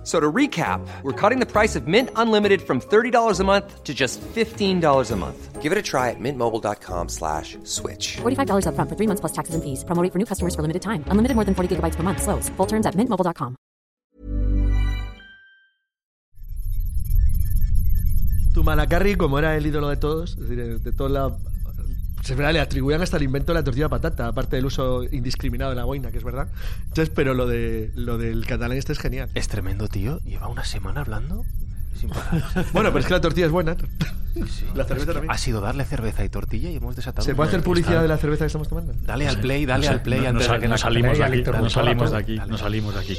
[0.00, 3.84] F- So to recap, we're cutting the price of Mint Unlimited from $30 a month
[3.84, 5.60] to just $15 a month.
[5.60, 8.16] Give it a try at mintmobile.com slash switch.
[8.22, 9.84] $45 upfront for three months plus taxes and fees.
[9.84, 11.04] Promo rate for new customers for limited time.
[11.10, 12.22] Unlimited more than 40 gigabytes per month.
[12.22, 12.48] Slows.
[12.56, 13.56] Full terms at mintmobile.com.
[18.54, 21.36] Tu Malacarri, como era el ídolo de todos, es decir, de toda la.
[22.22, 25.04] Se verá, le atribuían hasta el invento de la tortilla de patata, aparte del uso
[25.04, 26.48] indiscriminado de la boina, que es verdad.
[26.88, 29.28] Entonces, pero lo de lo del catalán este es genial.
[29.34, 30.18] Es tremendo, tío.
[30.20, 31.44] Lleva una semana hablando
[31.98, 32.42] sin parar.
[32.72, 33.74] Bueno, pero es que la tortilla es buena.
[34.34, 34.64] Sí.
[34.74, 35.30] La cerveza Es que también.
[35.32, 37.24] Ha sido darle cerveza y tortilla y hemos desatado.
[37.24, 38.92] ¿Se puede hacer publicidad está- de la cerveza que estamos tomando?
[39.02, 41.42] Dale al play, dale al play no, antes de que sal- no salimos de aquí,
[41.50, 43.18] no salimos de aquí, no salimos de aquí.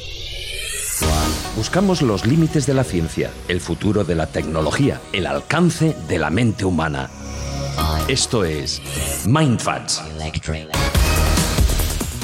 [1.56, 6.30] Buscamos los límites de la ciencia, el futuro de la tecnología, el alcance de la
[6.30, 7.10] mente humana.
[8.08, 8.82] Esto es
[9.26, 10.02] Mindfacts.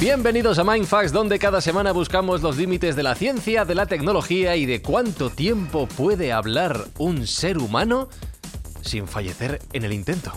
[0.00, 4.56] Bienvenidos a Mindfax, donde cada semana buscamos los límites de la ciencia, de la tecnología
[4.56, 8.08] y de cuánto tiempo puede hablar un ser humano
[8.82, 10.32] sin fallecer en el intento.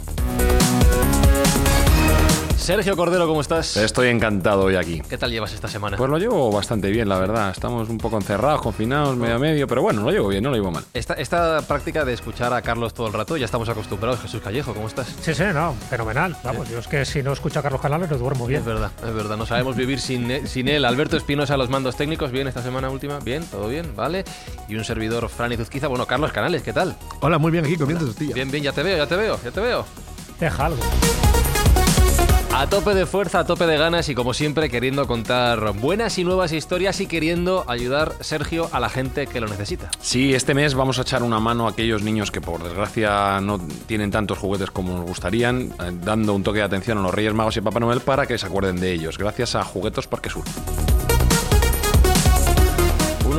[2.61, 3.75] Sergio Cordero, ¿cómo estás?
[3.75, 5.01] Estoy encantado hoy aquí.
[5.09, 5.97] ¿Qué tal llevas esta semana?
[5.97, 7.49] Pues lo llevo bastante bien, la verdad.
[7.49, 10.55] Estamos un poco encerrados, confinados, medio a medio, pero bueno, lo llevo bien, no lo
[10.57, 10.83] llevo mal.
[10.93, 14.19] Esta, esta práctica de escuchar a Carlos todo el rato, ya estamos acostumbrados.
[14.21, 15.07] Jesús Callejo, ¿cómo estás?
[15.21, 16.37] Sí, sí, no, fenomenal.
[16.43, 18.59] Vamos, yo es que si no escucho a Carlos Canales no duermo bien.
[18.59, 19.37] Es verdad, es verdad.
[19.37, 20.85] No sabemos vivir sin, e- sin él.
[20.85, 22.31] Alberto Espinosa, los mandos técnicos.
[22.31, 23.17] Bien, esta semana última.
[23.19, 24.23] Bien, todo bien, ¿vale?
[24.69, 25.87] Y un servidor, Fran Izuzquiza.
[25.87, 26.95] Bueno, Carlos Canales, ¿qué tal?
[27.21, 28.35] Hola, muy bien aquí comiendo tortilla.
[28.35, 29.83] Bien, bien, ya te veo, ya te veo, ya te veo.
[30.39, 30.79] Deja algo.
[32.53, 36.25] A tope de fuerza, a tope de ganas y como siempre queriendo contar buenas y
[36.25, 39.89] nuevas historias y queriendo ayudar, Sergio, a la gente que lo necesita.
[40.01, 43.57] Sí, este mes vamos a echar una mano a aquellos niños que por desgracia no
[43.87, 47.33] tienen tantos juguetes como nos gustarían, eh, dando un toque de atención a los Reyes
[47.33, 50.43] Magos y Papá Noel para que se acuerden de ellos, gracias a Juguetos Parque Sur.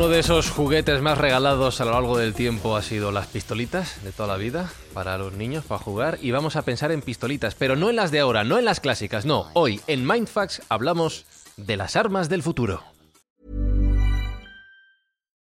[0.02, 4.02] Uno de esos juguetes más regalados a lo largo del tiempo ha sido las pistolitas
[4.02, 6.18] de toda la vida para los niños, para jugar.
[6.20, 8.80] Y vamos a pensar en pistolitas, pero no en las de ahora, no en las
[8.80, 9.46] clásicas, no.
[9.52, 11.24] Hoy en Mindfax hablamos
[11.56, 12.82] de las armas del futuro.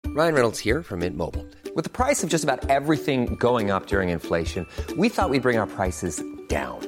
[0.06, 1.44] Ryan Reynolds here from Mint Mobile.
[1.76, 4.66] With the price of just about everything going up during inflation,
[4.96, 6.87] we thought we'd bring our prices down.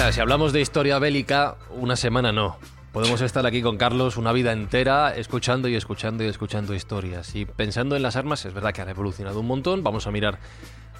[0.00, 2.56] Si hablamos de historia bélica, una semana no.
[2.90, 7.36] Podemos estar aquí con Carlos una vida entera escuchando y escuchando y escuchando historias.
[7.36, 10.40] Y pensando en las armas, es verdad que han evolucionado un montón, vamos a mirar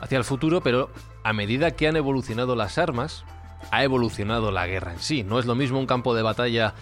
[0.01, 0.91] hacia el futuro, pero
[1.25, 3.25] a medida que han evolucionado las armas,
[3.73, 5.25] ha evolucionado la guerra en sí.
[5.25, 6.75] No es lo mismo un campo de batalla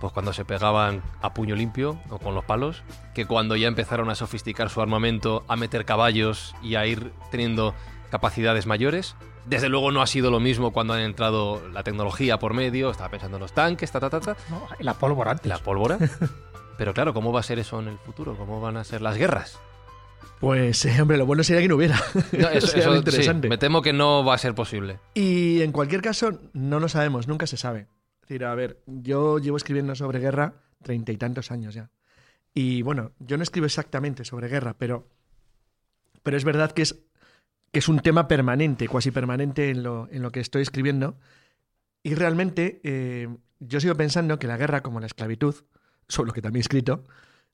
[0.00, 2.82] pues cuando se pegaban a puño limpio o con los palos,
[3.14, 7.74] que cuando ya empezaron a sofisticar su armamento, a meter caballos y a ir teniendo
[8.10, 9.14] capacidades mayores.
[9.46, 13.10] Desde luego no ha sido lo mismo cuando han entrado la tecnología por medio, estaba
[13.10, 15.46] pensando en los tanques, ta, ta, ta, ta, No, la pólvora antes.
[15.46, 15.98] la pólvora.
[16.78, 18.36] Pero claro, ¿cómo va a ser eso en el futuro?
[18.36, 19.58] ¿Cómo van a ser las guerras?
[20.40, 22.00] Pues, eh, hombre, lo bueno sería que no hubiera.
[22.32, 23.48] No, eso, Sería eso sí, interesante.
[23.48, 24.98] me temo que no va a ser posible.
[25.14, 27.80] Y en cualquier caso, no lo sabemos, nunca se sabe.
[28.22, 31.90] Es decir, a ver, yo llevo escribiendo sobre guerra treinta y tantos años ya.
[32.54, 35.06] Y bueno, yo no escribo exactamente sobre guerra, pero,
[36.22, 36.96] pero es verdad que es,
[37.72, 41.16] que es un tema permanente, cuasi permanente en lo, en lo que estoy escribiendo.
[42.02, 43.28] Y realmente eh,
[43.60, 45.54] yo sigo pensando que la guerra, como la esclavitud,
[46.08, 47.04] sobre lo que también he escrito,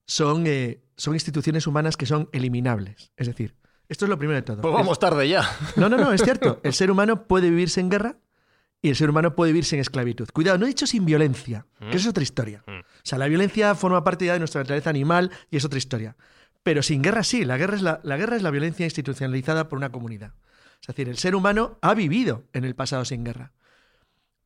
[0.06, 3.12] son, eh, son instituciones humanas que son eliminables.
[3.16, 3.56] Es decir,
[3.88, 4.60] esto es lo primero de todo.
[4.62, 5.42] Pues Es- vamos tarde ya.
[5.76, 6.60] no, no, no, es cierto.
[6.64, 8.16] El ser humano puede vivirse en guerra
[8.82, 10.28] y el ser humano puede vivirse en esclavitud.
[10.32, 12.62] Cuidado, no he dicho sin violencia, que eso es otra historia.
[12.66, 12.78] Mm.
[12.80, 16.14] O sea, la violencia forma parte ya de nuestra naturaleza animal y es otra historia.
[16.66, 19.76] Pero sin guerra sí, la guerra es la, la guerra es la violencia institucionalizada por
[19.76, 20.32] una comunidad.
[20.80, 23.52] Es decir, el ser humano ha vivido en el pasado sin guerra.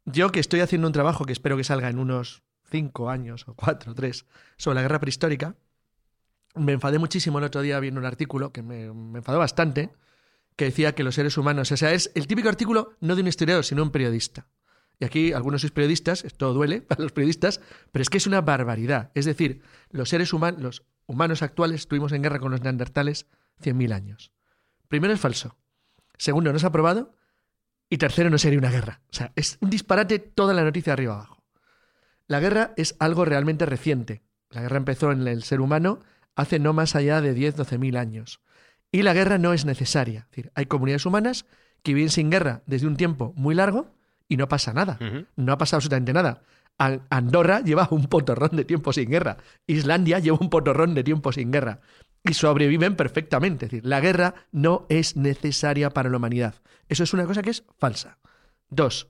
[0.05, 3.55] Yo que estoy haciendo un trabajo que espero que salga en unos cinco años o
[3.55, 4.27] cuatro, tres,
[4.59, 5.57] sobre la guerra prehistórica,
[6.55, 8.85] me enfadé muchísimo el otro día viendo un artículo que me,
[9.17, 9.89] enfadó bastante,
[10.57, 13.29] que decía que los seres humanos, o sea, es el típico artículo no de un
[13.29, 14.47] historiador, sino un periodista.
[14.99, 17.63] Y aquí algunos sois periodistas, esto duele para los periodistas,
[17.93, 19.11] pero es que es una barbaridad.
[19.15, 23.27] Es decir, los seres humanos, humanos actuales estuvimos en guerra con los neandertales
[23.63, 24.33] 100.000 años.
[24.89, 25.57] Primero es falso.
[26.17, 27.15] Segundo, no se ha probado.
[27.89, 29.01] Y tercero, no sería una guerra.
[29.11, 31.43] O sea, es un disparate toda la noticia arriba abajo.
[32.29, 34.23] La guerra es algo realmente reciente.
[34.51, 35.99] La guerra empezó en el ser humano
[36.37, 38.41] hace no más allá de 10-12.000 años.
[38.93, 40.21] Y la guerra no es necesaria.
[40.21, 41.47] Es decir, hay comunidades humanas
[41.83, 43.93] que viven sin guerra desde un tiempo muy largo
[44.29, 44.99] y no pasa nada.
[45.35, 46.43] No ha pasado absolutamente nada.
[46.81, 49.37] An- Andorra lleva un potorrón de tiempo sin guerra.
[49.67, 51.81] Islandia lleva un potorrón de tiempo sin guerra.
[52.25, 53.67] Y sobreviven perfectamente.
[53.67, 56.55] Es decir, la guerra no es necesaria para la humanidad.
[56.89, 58.19] Eso es una cosa que es falsa.
[58.71, 59.09] Dos,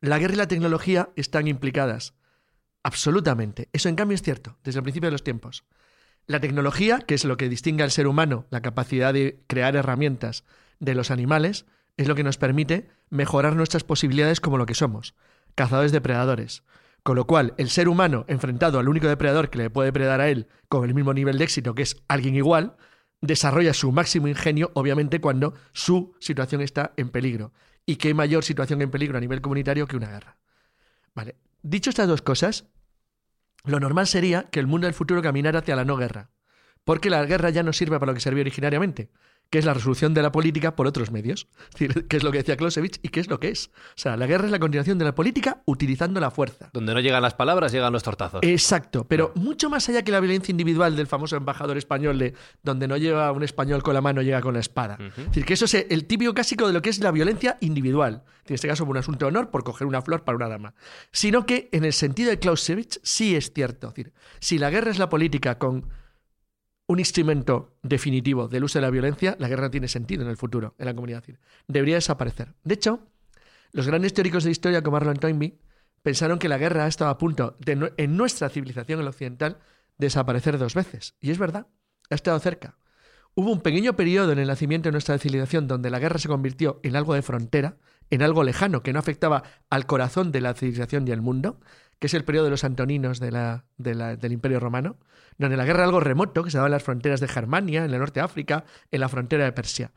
[0.00, 2.12] la guerra y la tecnología están implicadas.
[2.82, 3.70] Absolutamente.
[3.72, 5.64] Eso en cambio es cierto, desde el principio de los tiempos.
[6.26, 10.44] La tecnología, que es lo que distingue al ser humano, la capacidad de crear herramientas
[10.78, 11.64] de los animales,
[11.96, 15.14] es lo que nos permite mejorar nuestras posibilidades como lo que somos,
[15.54, 16.64] cazadores depredadores.
[17.02, 20.28] Con lo cual, el ser humano, enfrentado al único depredador que le puede depredar a
[20.28, 22.76] él con el mismo nivel de éxito, que es alguien igual,
[23.20, 27.52] desarrolla su máximo ingenio, obviamente, cuando su situación está en peligro.
[27.86, 30.38] ¿Y qué mayor situación en peligro a nivel comunitario que una guerra?
[31.14, 31.36] Vale.
[31.62, 32.66] Dicho estas dos cosas,
[33.64, 36.30] lo normal sería que el mundo del futuro caminara hacia la no guerra.
[36.84, 39.10] Porque la guerra ya no sirve para lo que servía originariamente,
[39.50, 41.46] que es la resolución de la política por otros medios.
[42.08, 43.68] Que es lo que decía Clausewitz y qué es lo que es.
[43.68, 46.70] O sea, la guerra es la continuación de la política utilizando la fuerza.
[46.72, 48.40] Donde no llegan las palabras, llegan los tortazos.
[48.42, 52.88] Exacto, pero mucho más allá que la violencia individual del famoso embajador español de donde
[52.88, 54.98] no lleva un español con la mano, llega con la espada.
[55.00, 58.24] Es decir, que eso es el típico clásico de lo que es la violencia individual.
[58.46, 60.74] En este caso, por un asunto de honor, por coger una flor para una dama.
[61.12, 63.88] Sino que, en el sentido de Clausewitz, sí es cierto.
[63.88, 65.88] Es decir, si la guerra es la política con
[66.86, 70.36] un instrumento definitivo del uso de la violencia, la guerra no tiene sentido en el
[70.36, 71.20] futuro, en la comunidad.
[71.20, 72.54] Decir, debería desaparecer.
[72.62, 73.00] De hecho,
[73.72, 75.58] los grandes teóricos de historia como Arnold Toynbee
[76.02, 79.58] pensaron que la guerra ha estado a punto de, en nuestra civilización, el occidental,
[79.98, 81.14] desaparecer dos veces.
[81.20, 81.66] Y es verdad,
[82.10, 82.76] ha estado cerca.
[83.34, 86.78] Hubo un pequeño periodo en el nacimiento de nuestra civilización donde la guerra se convirtió
[86.84, 87.78] en algo de frontera,
[88.10, 91.58] en algo lejano, que no afectaba al corazón de la civilización y el mundo,
[92.04, 94.98] que es el periodo de los antoninos del Imperio Romano,
[95.38, 97.98] donde la guerra algo remoto, que se daba en las fronteras de Germania, en el
[97.98, 99.90] norte de África, en la frontera de Persia.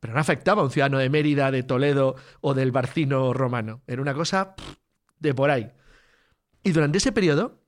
[0.00, 3.80] Pero no afectaba a un ciudadano de Mérida, de Toledo o del Barcino romano.
[3.86, 4.56] Era una cosa
[5.20, 5.70] de por ahí.
[6.64, 7.62] Y durante ese periodo,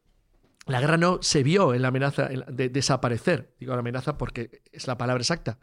[0.67, 3.55] la guerra no se vio en la amenaza de desaparecer.
[3.61, 5.61] Digo la amenaza porque es la palabra exacta.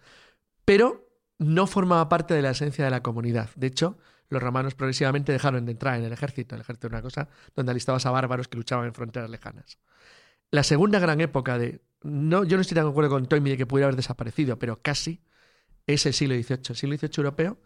[0.63, 1.10] Pero
[1.41, 3.49] no formaba parte de la esencia de la comunidad.
[3.55, 3.97] De hecho,
[4.29, 6.53] los romanos progresivamente dejaron de entrar en el ejército.
[6.53, 9.79] El ejército era una cosa donde alistabas a bárbaros que luchaban en fronteras lejanas.
[10.51, 11.81] La segunda gran época de.
[12.03, 14.83] No, yo no estoy tan de acuerdo con Toynbee de que pudiera haber desaparecido, pero
[14.83, 15.23] casi
[15.87, 16.61] es el siglo XVIII.
[16.69, 17.57] El siglo XVIII europeo,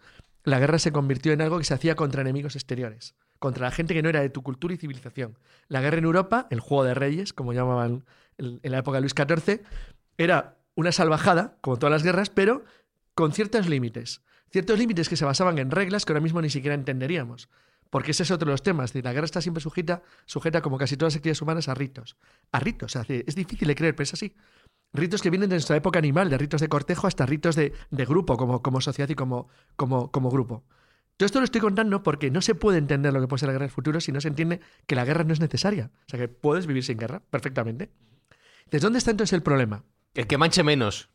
[0.46, 3.94] la guerra se convirtió en algo que se hacía contra enemigos exteriores, contra la gente
[3.94, 5.38] que no era de tu cultura y civilización.
[5.68, 8.06] La guerra en Europa, el juego de reyes, como llamaban
[8.38, 9.64] en la época de Luis XIV,
[10.18, 12.64] era una salvajada, como todas las guerras, pero
[13.16, 14.22] con ciertos límites.
[14.52, 17.50] Ciertos límites que se basaban en reglas que ahora mismo ni siquiera entenderíamos.
[17.90, 18.94] Porque ese es otro de los temas.
[18.94, 22.18] La guerra está siempre sujeta, sujeta, como casi todas las actividades humanas, a ritos.
[22.52, 22.96] A ritos.
[22.96, 24.36] Es difícil de creer, pero es así.
[24.94, 28.38] Ritos que vienen de nuestra época animal, de ritos de cortejo hasta ritos de, grupo,
[28.38, 29.50] como, sociedad y como,
[30.14, 30.64] grupo.
[31.18, 33.54] Todo esto lo estoy contando porque no se puede entender lo que puede ser la
[33.54, 35.92] guerra en el futuro si no se entiende que la guerra no es necesaria.
[36.08, 37.92] O sea, que puedes vivir sin guerra perfectamente.
[38.70, 39.84] ¿Desde dónde está entonces el problema?
[40.14, 41.10] El que manche menos.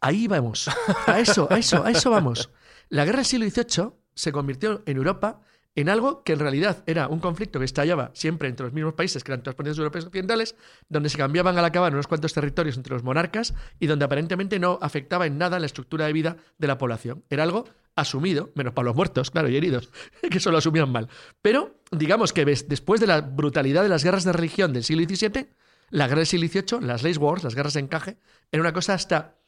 [0.00, 0.68] Ahí vamos.
[1.06, 2.50] A eso, a eso, a eso vamos.
[2.88, 5.42] La guerra del siglo XVIII se convirtió en Europa
[5.76, 9.22] en algo que en realidad era un conflicto que estallaba siempre entre los mismos países,
[9.22, 10.56] que eran todos países europeos occidentales,
[10.88, 14.78] donde se cambiaban al acabar unos cuantos territorios entre los monarcas y donde aparentemente no
[14.82, 17.24] afectaba en nada la estructura de vida de la población.
[17.30, 19.90] Era algo asumido, menos para los muertos, claro, y heridos,
[20.30, 21.08] que eso lo asumían mal.
[21.40, 25.48] Pero digamos que después de la brutalidad de las guerras de religión del siglo XVII,
[25.90, 28.16] la guerra del siglo XVIII, las Lace Wars, las guerras de encaje,
[28.50, 29.39] era una cosa hasta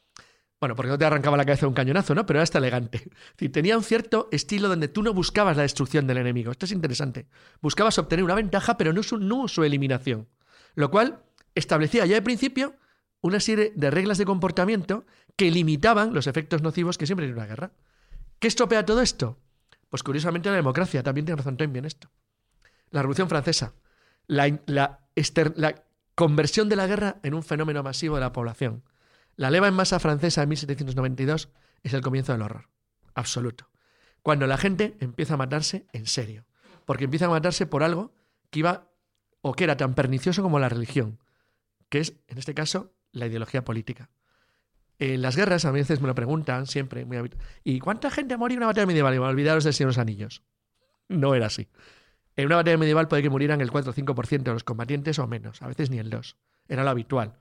[0.63, 2.25] bueno, porque no te arrancaba la cabeza un cañonazo, ¿no?
[2.25, 3.09] Pero era hasta elegante.
[3.33, 6.51] Decir, tenía un cierto estilo donde tú no buscabas la destrucción del enemigo.
[6.51, 7.27] Esto es interesante.
[7.61, 10.29] Buscabas obtener una ventaja, pero no su, su eliminación.
[10.75, 11.21] Lo cual
[11.53, 12.77] establecía ya de principio
[13.19, 15.05] una serie de reglas de comportamiento
[15.35, 17.73] que limitaban los efectos nocivos que siempre tiene una guerra.
[18.39, 19.41] ¿Qué estropea todo esto?
[19.89, 21.03] Pues curiosamente la democracia.
[21.03, 22.09] También tiene razón Toynbee en esto.
[22.89, 23.73] La Revolución Francesa.
[24.27, 24.47] La
[26.15, 28.85] conversión de la guerra en un fenómeno masivo de la población.
[29.35, 31.49] La leva en masa francesa de 1792
[31.83, 32.69] es el comienzo del horror.
[33.15, 33.69] Absoluto.
[34.21, 36.45] Cuando la gente empieza a matarse en serio.
[36.85, 38.13] Porque empieza a matarse por algo
[38.49, 38.89] que iba
[39.41, 41.19] o que era tan pernicioso como la religión,
[41.89, 44.09] que es, en este caso, la ideología política.
[44.99, 47.05] En las guerras a veces me lo preguntan siempre.
[47.05, 49.13] muy habit- ¿Y cuánta gente moría en una batalla medieval?
[49.15, 50.43] Y me olvidaros del Señor de los Anillos.
[51.09, 51.67] No era así.
[52.35, 55.27] En una batalla medieval puede que murieran el 4 o 5% de los combatientes o
[55.27, 56.37] menos, a veces ni el 2.
[56.67, 57.33] Era lo habitual.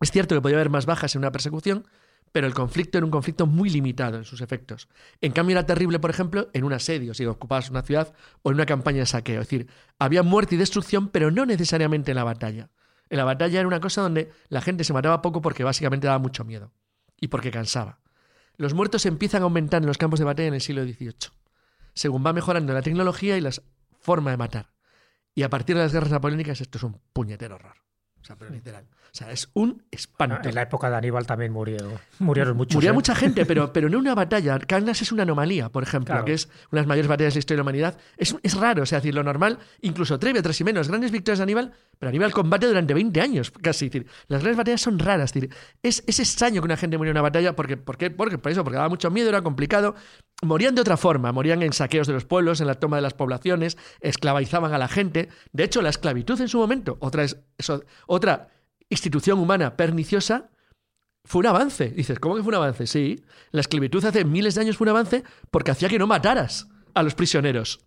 [0.00, 1.86] Es cierto que podía haber más bajas en una persecución,
[2.32, 4.88] pero el conflicto era un conflicto muy limitado en sus efectos.
[5.20, 8.54] En cambio era terrible, por ejemplo, en un asedio, si ocupabas una ciudad o en
[8.54, 9.40] una campaña de saqueo.
[9.40, 12.70] Es decir, había muerte y destrucción, pero no necesariamente en la batalla.
[13.08, 16.20] En la batalla era una cosa donde la gente se mataba poco porque básicamente daba
[16.20, 16.72] mucho miedo
[17.20, 17.98] y porque cansaba.
[18.56, 21.32] Los muertos empiezan a aumentar en los campos de batalla en el siglo XVIII,
[21.94, 23.50] según va mejorando la tecnología y la
[23.98, 24.70] forma de matar.
[25.34, 27.89] Y a partir de las guerras napoleónicas esto es un puñetero horror.
[28.30, 28.84] Sea, pero literal.
[29.12, 30.48] O sea, es un espanto.
[30.48, 31.78] En la época de Aníbal también murió,
[32.20, 32.76] murieron muchos.
[32.76, 32.92] Murió ¿eh?
[32.92, 34.56] mucha gente, pero, pero no una batalla.
[34.60, 36.24] Cannas es una anomalía, por ejemplo, Claro.
[36.24, 37.98] que es una de las mayores batallas de la historia de la humanidad.
[38.16, 41.40] Es, es raro, o sea, decir, lo normal, incluso Treve, tras y menos, grandes victorias
[41.40, 43.86] de Aníbal, pero Aníbal combate durante 20 años, casi.
[43.86, 45.30] Es decir, las grandes batallas son raras.
[45.30, 48.10] Es, decir, es, es extraño que una gente muriera en una batalla, porque, ¿por qué?
[48.10, 49.96] Porque, por eso, porque daba mucho miedo, era complicado.
[50.42, 53.14] Morían de otra forma, morían en saqueos de los pueblos, en la toma de las
[53.14, 55.28] poblaciones, esclavizaban a la gente.
[55.52, 58.48] De hecho, la esclavitud en su momento, otra, es, eso- otra
[58.88, 60.50] institución humana perniciosa,
[61.24, 61.90] fue un avance.
[61.90, 62.86] Dices, ¿cómo que fue un avance?
[62.86, 66.68] Sí, la esclavitud hace miles de años fue un avance porque hacía que no mataras
[66.94, 67.80] a los prisioneros.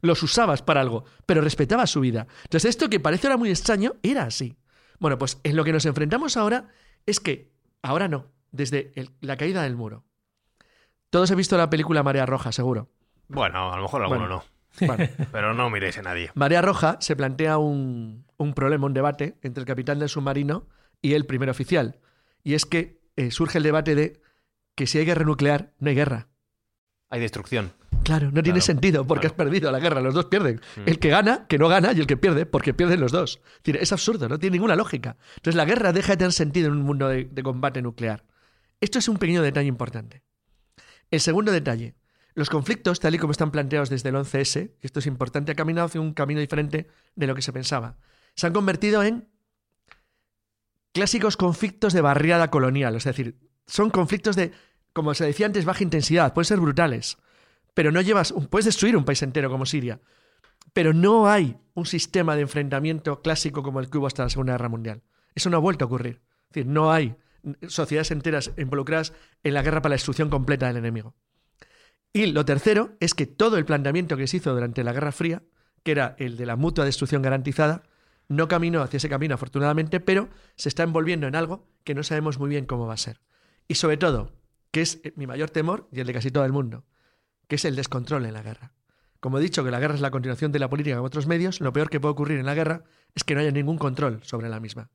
[0.00, 2.28] Los usabas para algo, pero respetabas su vida.
[2.44, 4.56] Entonces, esto que parece ahora muy extraño, era así.
[5.00, 6.68] Bueno, pues en lo que nos enfrentamos ahora
[7.04, 10.04] es que, ahora no, desde el- la caída del muro.
[11.10, 12.90] Todos he visto la película Marea Roja, seguro.
[13.28, 14.34] Bueno, a lo mejor alguno Bueno.
[14.36, 14.44] no.
[14.80, 16.30] Bueno, Pero no miréis a nadie.
[16.34, 20.66] Marea Roja se plantea un, un problema, un debate entre el capitán del submarino
[21.02, 21.98] y el primer oficial.
[22.42, 24.20] Y es que eh, surge el debate de
[24.74, 26.28] que si hay guerra nuclear, no hay guerra.
[27.10, 27.72] Hay destrucción.
[28.04, 29.32] Claro, no tiene sentido porque claro.
[29.32, 30.60] has perdido la guerra, los dos pierden.
[30.76, 30.80] Mm.
[30.86, 33.40] El que gana, que no gana, y el que pierde, porque pierden los dos.
[33.64, 35.16] Es, absurdo, no tiene ninguna lógica.
[35.36, 38.24] Entonces la guerra deja de tener sentido en un mundo de, de combate nuclear.
[38.80, 40.22] Esto es un pequeño detalle importante.
[41.10, 41.96] El segundo detalle.
[42.38, 45.56] Los conflictos, tal y como están planteados desde el 11S, y esto es importante, ha
[45.56, 47.96] caminado hacia un camino diferente de lo que se pensaba.
[48.34, 49.28] Se han convertido en
[50.92, 52.94] clásicos conflictos de barriada colonial.
[52.96, 54.52] Es decir, son conflictos de,
[54.92, 56.32] como se decía antes, baja intensidad.
[56.32, 57.18] Pueden ser brutales
[57.78, 60.00] pero no llevas, puedes destruir un país entero como Siria,
[60.72, 64.54] pero no hay un sistema de enfrentamiento clásico como el que hubo hasta la Segunda
[64.54, 65.02] Guerra Mundial.
[65.32, 66.20] Eso no ha vuelto a ocurrir.
[66.48, 67.14] Es decir, no hay
[67.68, 69.12] sociedades enteras involucradas
[69.44, 71.14] en la guerra para la destrucción completa del enemigo.
[72.18, 75.44] Y lo tercero es que todo el planteamiento que se hizo durante la Guerra Fría,
[75.84, 77.84] que era el de la mutua destrucción garantizada,
[78.26, 82.40] no caminó hacia ese camino afortunadamente, pero se está envolviendo en algo que no sabemos
[82.40, 83.20] muy bien cómo va a ser.
[83.68, 84.32] Y sobre todo,
[84.72, 86.86] que es eh, mi mayor temor y el de casi todo el mundo,
[87.46, 88.72] que es el descontrol en la guerra.
[89.20, 91.60] Como he dicho que la guerra es la continuación de la política en otros medios,
[91.60, 92.82] lo peor que puede ocurrir en la guerra
[93.14, 94.90] es que no haya ningún control sobre la misma.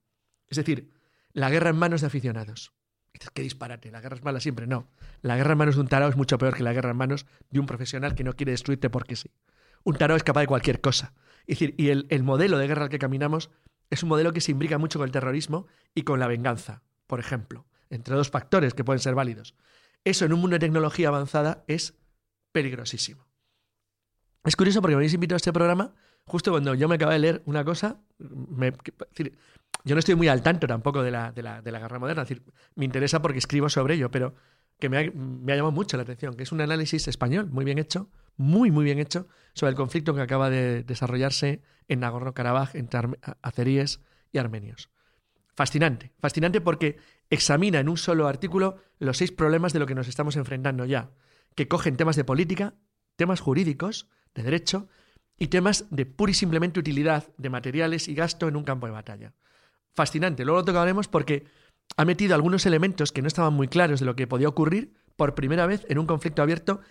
[0.50, 0.92] Es decir,
[1.32, 2.74] la guerra en manos de aficionados.
[3.14, 4.66] Dices, qué disparate, la guerra es mala siempre.
[4.66, 4.88] No,
[5.22, 7.26] la guerra en manos de un tarao es mucho peor que la guerra en manos
[7.52, 9.32] de un profesional que no quiere destruirte porque sí.
[9.84, 11.14] Un tarao es capaz de cualquier cosa.
[11.46, 13.52] Es decir, y el, el modelo de guerra al que caminamos
[13.90, 17.20] es un modelo que se imbrica mucho con el terrorismo y con la venganza, por
[17.20, 19.56] ejemplo, entre dos factores que pueden ser válidos.
[20.04, 22.00] Eso en un mundo de tecnología avanzada es
[22.52, 23.28] peligrosísimo.
[24.44, 25.94] Es curioso porque me habéis invitado a este programa
[26.26, 28.02] justo cuando yo me acabé de leer una cosa.
[28.20, 28.74] me-
[29.86, 32.22] yo no estoy muy al tanto tampoco de la, de, la, de la guerra moderna.
[32.24, 32.44] Es decir,
[32.76, 34.34] me interesa porque escribo sobre ello, pero
[34.80, 37.66] que me ha, me ha llamado mucho la atención, que es un análisis español muy
[37.66, 42.76] bien hecho, muy, muy bien hecho, sobre el conflicto que acaba de desarrollarse en Nagorno-Karabaj
[42.76, 43.02] entre
[43.42, 44.02] azeríes
[44.32, 44.90] y armenios.
[45.56, 46.98] Fascinante, fascinante porque
[47.30, 51.12] examina en un solo artículo los seis problemas de lo que nos estamos enfrentando ya,
[51.56, 52.74] que cogen temas de política,
[53.16, 54.88] temas jurídicos, de derecho,
[55.38, 58.94] y temas de pura y simplemente utilidad de materiales y gasto en un campo de
[58.94, 59.34] batalla.
[59.94, 60.46] Fascinante.
[60.46, 61.46] Luego lo tocaremos porque
[61.98, 65.36] ha metido algunos elementos que no estaban muy claros de lo que podía ocurrir por
[65.36, 66.82] primera vez en un conflicto abierto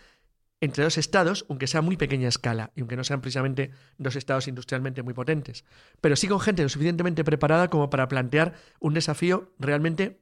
[0.61, 4.47] entre dos estados, aunque sea muy pequeña escala y aunque no sean precisamente dos estados
[4.47, 5.65] industrialmente muy potentes,
[6.01, 10.21] pero sí con gente lo suficientemente preparada como para plantear un desafío realmente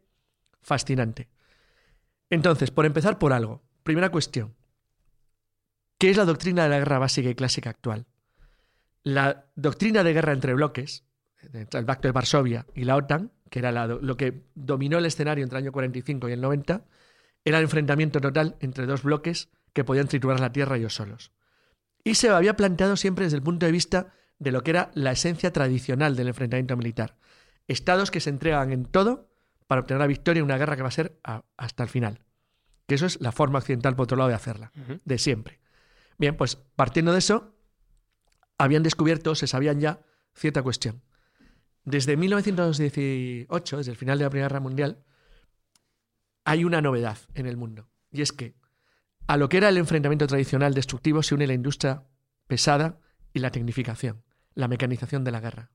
[0.63, 1.29] fascinante.
[2.31, 4.55] Entonces, por empezar por algo, primera cuestión.
[5.99, 8.07] ¿Qué es la doctrina de la guerra básica y clásica actual?
[9.03, 11.05] La doctrina de guerra entre bloques,
[11.53, 15.43] el Pacto de Varsovia y la OTAN, que era la- lo que dominó el escenario
[15.43, 16.85] entre el año 45 y el 90,
[17.45, 21.33] era el enfrentamiento total entre dos bloques que podían triturar la Tierra ellos solos.
[22.05, 25.13] Y se había planteado siempre desde el punto de vista de lo que era la
[25.13, 27.17] esencia tradicional del enfrentamiento militar.
[27.69, 29.31] Estados que se entregan en todo
[29.67, 32.21] para obtener la victoria en una guerra que va a ser a- hasta el final.
[32.87, 34.73] Que eso es la forma occidental, por otro lado, de hacerla,
[35.05, 35.61] de siempre.
[36.19, 37.55] Bien, pues partiendo de eso,
[38.61, 40.03] habían descubierto, se sabían ya,
[40.35, 41.03] cierta cuestión.
[41.85, 45.03] Desde 1918, desde el final de la Primera Guerra Mundial,
[46.45, 47.89] hay una novedad en el mundo.
[48.11, 48.55] Y es que
[49.27, 52.05] a lo que era el enfrentamiento tradicional destructivo se une la industria
[52.47, 53.01] pesada
[53.33, 54.25] y la tecnificación,
[54.55, 55.71] la mecanización de la guerra.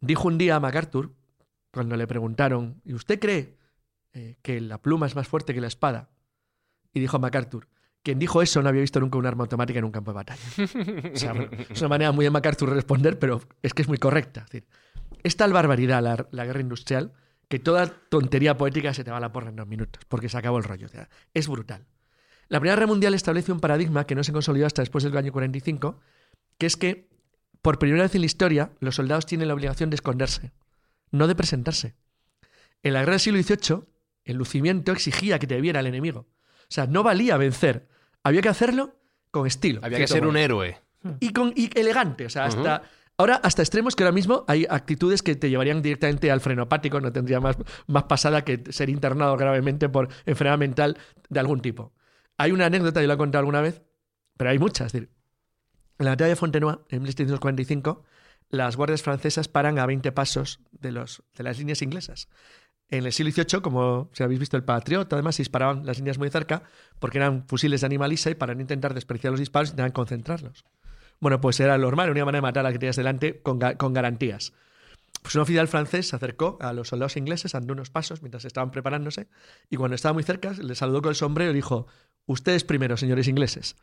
[0.00, 1.16] Dijo un día a MacArthur,
[1.72, 3.58] cuando le preguntaron, ¿y usted cree
[4.12, 6.10] eh, que la pluma es más fuerte que la espada?
[6.92, 7.68] Y dijo MacArthur,
[8.02, 10.42] quien dijo eso no había visto nunca un arma automática en un campo de batalla.
[11.70, 14.40] Es una manera muy de MacArthur de responder, pero es que es muy correcta.
[14.40, 17.12] Es, decir, tal barbaridad la, guerra industrial
[17.48, 20.38] que toda tontería poética se te va a la porra en dos minutos, porque se
[20.38, 20.86] acabó el rollo.
[21.34, 21.84] Es brutal.
[22.48, 25.32] La Primera Guerra Mundial establece un paradigma que no se consolidó hasta después del año
[25.32, 26.00] 45,
[26.58, 27.08] que es que,
[27.62, 30.52] por primera vez en la historia, los soldados tienen la obligación de esconderse,
[31.10, 31.94] no de presentarse.
[32.82, 33.84] En la guerra del siglo XVIII,
[34.24, 36.26] el lucimiento exigía que te viera el enemigo.
[36.70, 37.88] O sea, no valía vencer,
[38.22, 38.94] había que hacerlo
[39.32, 39.80] con estilo.
[39.82, 40.78] Había que ser un héroe.
[41.18, 42.82] Y, con, y elegante, o sea, hasta...
[43.16, 47.12] Ahora, hasta extremos que ahora mismo hay actitudes que te llevarían directamente al frenopático, no
[47.12, 50.96] tendría más, más pasada que ser internado gravemente por enfermedad mental
[51.28, 51.92] de algún tipo.
[52.38, 53.82] Hay una anécdota, yo la he contado alguna vez,
[54.38, 54.86] pero hay muchas.
[54.86, 55.10] Es decir,
[55.98, 58.04] en la batalla de Fontenoy, en 1745,
[58.48, 62.30] las guardias francesas paran a 20 pasos de, los, de las líneas inglesas.
[62.90, 66.18] En el siglo XVIII, como si habéis visto el Patriot, además se disparaban las líneas
[66.18, 66.64] muy cerca
[66.98, 70.64] porque eran fusiles de animalisa y para no intentar despreciar los disparos intentaban concentrarlos.
[71.20, 73.60] Bueno, pues era lo normal, una manera de matar a la que tenías delante con,
[73.60, 74.52] con garantías.
[75.22, 78.70] Pues un oficial francés se acercó a los soldados ingleses, andó unos pasos mientras estaban
[78.70, 79.28] preparándose,
[79.68, 81.86] y cuando estaba muy cerca, le saludó con el sombrero y dijo:
[82.26, 83.76] Ustedes primero, señores ingleses.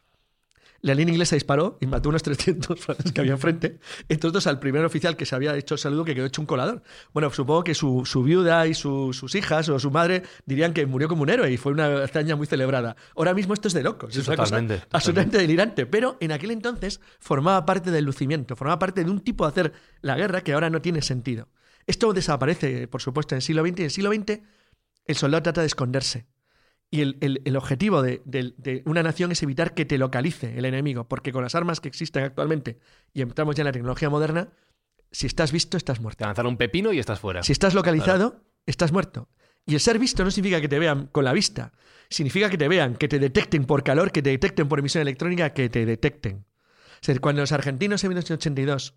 [0.81, 3.79] La línea inglesa disparó y mató unos 300 franceses que había enfrente.
[4.09, 6.45] Entre otros al primer oficial que se había hecho el saludo que quedó hecho un
[6.45, 6.83] colador.
[7.13, 10.85] Bueno, supongo que su, su viuda y su- sus hijas o su madre dirían que
[10.85, 12.95] murió como un héroe y fue una hazaña muy celebrada.
[13.15, 14.13] Ahora mismo esto es de locos.
[14.13, 15.85] Sí, es una cosa totalmente, absolutamente delirante.
[15.85, 19.73] Pero en aquel entonces formaba parte del lucimiento, formaba parte de un tipo de hacer
[20.01, 21.49] la guerra que ahora no tiene sentido.
[21.87, 23.71] Esto desaparece, por supuesto, en el siglo XX.
[23.77, 24.39] Y en el siglo XX
[25.05, 26.27] el soldado trata de esconderse.
[26.89, 30.57] Y el, el- el objetivo de, de- de una nación es evitar que te localice
[30.57, 32.79] el enemigo, porque con las armas que existen actualmente,
[33.13, 34.49] y entramos ya en la tecnología moderna,
[35.11, 36.19] si estás visto, estás muerto.
[36.19, 37.43] Te lanzan un pepino y estás fuera.
[37.43, 39.29] Si estás localizado, estás muerto.
[39.65, 41.73] Y el ser visto no significa que te vean con la vista,
[42.09, 45.49] significa que te vean, que te detecten por calor, que te detecten por emisión electrónica,
[45.53, 46.45] que te detecten.
[46.93, 48.95] O sea, cuando los argentinos en 1982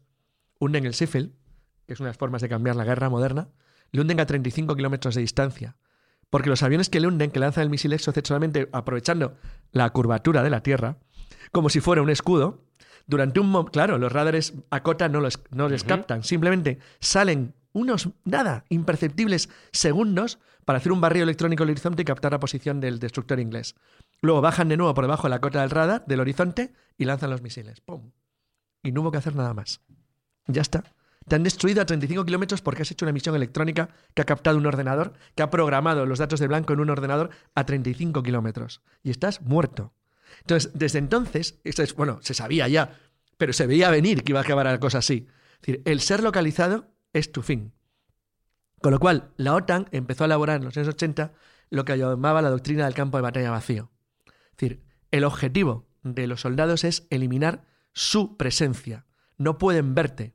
[0.61, 1.33] hunden el Sheffield,
[1.87, 3.49] que es una de las formas de cambiar la guerra moderna,
[3.91, 5.77] le hunden a 35 kilómetros de distancia.
[6.31, 9.37] Porque los aviones que le hunden, que lanzan el misil Exocet solamente aprovechando
[9.73, 10.97] la curvatura de la Tierra,
[11.53, 12.65] como si fuera un escudo,
[13.07, 17.55] durante un momento, claro, los radares a cota no, los, no les captan, simplemente salen
[17.73, 22.81] unos, nada, imperceptibles segundos para hacer un barrio electrónico al horizonte y captar la posición
[22.81, 23.75] del destructor inglés.
[24.23, 27.31] Luego bajan de nuevo por debajo de la cota del radar, del horizonte, y lanzan
[27.31, 27.81] los misiles.
[27.81, 28.13] ¡Pum!
[28.83, 29.81] Y no hubo que hacer nada más.
[30.47, 30.85] Ya está.
[31.29, 34.59] Te han destruido a 35 kilómetros porque has hecho una misión electrónica que ha captado
[34.59, 38.83] un ordenador, que ha programado los datos de blanco en un ordenador a 35 kilómetros.
[39.03, 39.93] Y estás muerto.
[40.41, 42.99] Entonces, desde entonces, esto es, bueno, se sabía ya,
[43.37, 45.29] pero se veía venir que iba a acabar la cosa así.
[45.55, 47.75] Es decir, el ser localizado es tu fin.
[48.81, 51.33] Con lo cual, la OTAN empezó a elaborar en los años 80
[51.69, 53.91] lo que llamaba la doctrina del campo de batalla vacío.
[54.27, 59.07] Es decir, el objetivo de los soldados es eliminar su presencia.
[59.37, 60.35] No pueden verte,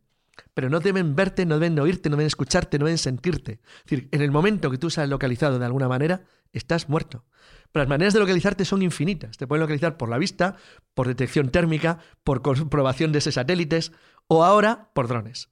[0.53, 3.59] pero no deben verte, no deben oírte, no deben escucharte, no deben sentirte.
[3.77, 7.25] Es decir, en el momento que tú seas localizado de alguna manera, estás muerto.
[7.71, 9.37] Pero las maneras de localizarte son infinitas.
[9.37, 10.55] Te pueden localizar por la vista,
[10.93, 13.91] por detección térmica, por comprobación de satélites
[14.27, 15.49] o ahora por drones.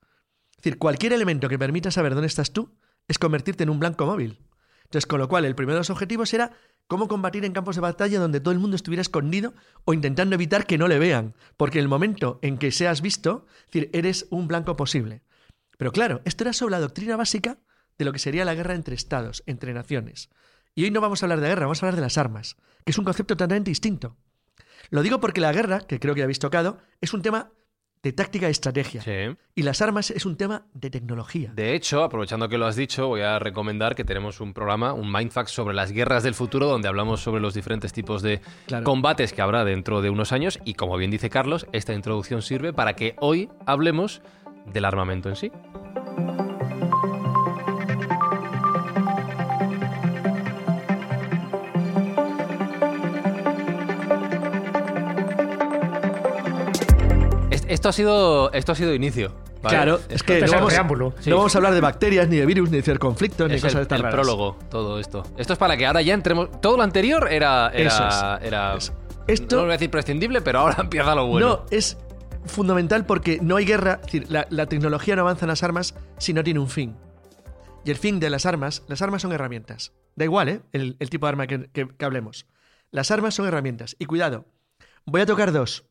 [0.80, 4.40] Cualquier elemento que permita saber dónde estás tú es convertirte en un blanco móvil.
[4.84, 6.52] Entonces, con lo cual, el primero de los objetivos era
[6.88, 9.54] cómo combatir en campos de batalla donde todo el mundo estuviera escondido
[9.86, 11.34] o intentando evitar que no le vean.
[11.58, 15.24] Porque en el momento en que seas visto, es decir, eres un blanco posible.
[15.78, 17.58] Pero claro, esto era sobre la doctrina básica
[17.98, 20.30] de lo que sería la guerra entre estados, entre naciones.
[20.76, 22.92] Y hoy no vamos a hablar de guerra, vamos a hablar de las armas, que
[22.92, 24.18] es un concepto totalmente distinto.
[24.90, 27.52] Lo digo porque la guerra, que creo que habéis tocado, es un tema
[28.04, 29.02] de táctica y estrategia.
[29.02, 29.36] Sí.
[29.56, 31.52] Y las armas es un tema de tecnología.
[31.56, 35.10] De hecho, aprovechando que lo has dicho, voy a recomendar que tenemos un programa, un
[35.12, 38.84] Mindfax sobre las guerras del futuro, donde hablamos sobre los diferentes tipos de Claro.
[38.84, 40.60] combates que habrá dentro de unos años.
[40.66, 44.22] Y como bien dice Carlos, esta introducción sirve para que hoy hablemos
[44.74, 45.52] del armamento en sí.
[57.84, 59.36] Esto ha sido, esto ha sido inicio.
[59.62, 59.76] ¿vale?
[59.76, 61.14] Claro, es que no vamos, preámbulo.
[61.26, 63.62] no vamos a hablar de bacterias, ni de virus, ni de hacer conflictos, ni Es
[63.62, 64.16] cosas el, de estas el raras.
[64.22, 65.24] prólogo, todo esto.
[65.36, 66.62] Esto es para que ahora ya entremos.
[66.62, 67.72] Todo lo anterior era.
[67.74, 68.48] era, Eso es.
[68.48, 68.94] era Eso.
[69.28, 71.46] Esto- no voy a decir prescindible, pero ahora empieza lo bueno.
[71.46, 71.98] No, es
[72.46, 73.96] fundamental porque no hay guerra.
[74.00, 76.96] Es decir, la, la tecnología no avanza en las armas si no tiene un fin.
[77.84, 79.92] y el fin de las armas, las armas son herramientas.
[80.16, 80.62] Da igual, ¿eh?
[80.72, 82.46] El, el tipo de arma que, que- que hablemos.
[82.92, 83.98] Las armas son herramientas.
[84.00, 84.46] Y cuidado,
[85.06, 85.84] voy a tocar dos.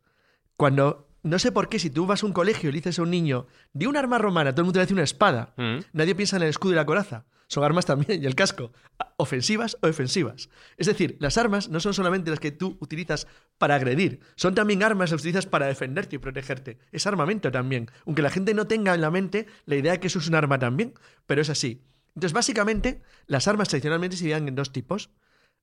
[0.56, 3.02] Cuando, no sé por qué, si tú vas a un colegio y le dices a
[3.02, 5.54] un niño, di un arma romana, todo el mundo le dice una espada.
[5.56, 5.78] Mm.
[5.92, 7.24] Nadie piensa en el escudo y la coraza.
[7.46, 8.72] Son armas también, y el casco.
[9.18, 10.48] Ofensivas o defensivas.
[10.78, 13.26] Es decir, las armas no son solamente las que tú utilizas
[13.58, 16.78] para agredir, son también armas las que utilizas para defenderte y protegerte.
[16.92, 17.90] Es armamento también.
[18.06, 20.34] Aunque la gente no tenga en la mente la idea de que eso es un
[20.34, 20.94] arma también,
[21.26, 21.84] pero es así.
[22.14, 25.10] Entonces, básicamente, las armas tradicionalmente se dividían en dos tipos.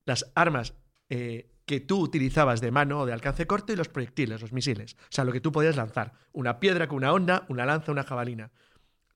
[0.05, 0.75] Las armas
[1.09, 4.95] eh, que tú utilizabas de mano o de alcance corto y los proyectiles, los misiles.
[5.03, 6.13] O sea, lo que tú podías lanzar.
[6.31, 8.51] Una piedra con una onda, una lanza, una jabalina.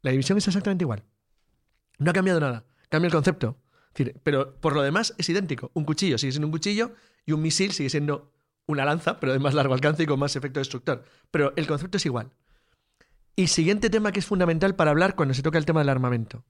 [0.02, 1.04] La división es exactamente igual.
[1.98, 2.66] No ha cambiado nada.
[2.90, 3.58] Cambia el concepto.
[4.24, 5.72] Pero por lo demás es idéntico.
[5.74, 6.94] Un cuchillo sigue siendo un cuchillo
[7.26, 8.32] y un misil sigue siendo
[8.66, 11.04] una lanza, pero de más largo alcance y con más efecto destructor.
[11.32, 12.32] Pero el concepto es igual.
[13.36, 16.46] Y siguiente tema que es fundamental para hablar cuando se toca el tema del armamento.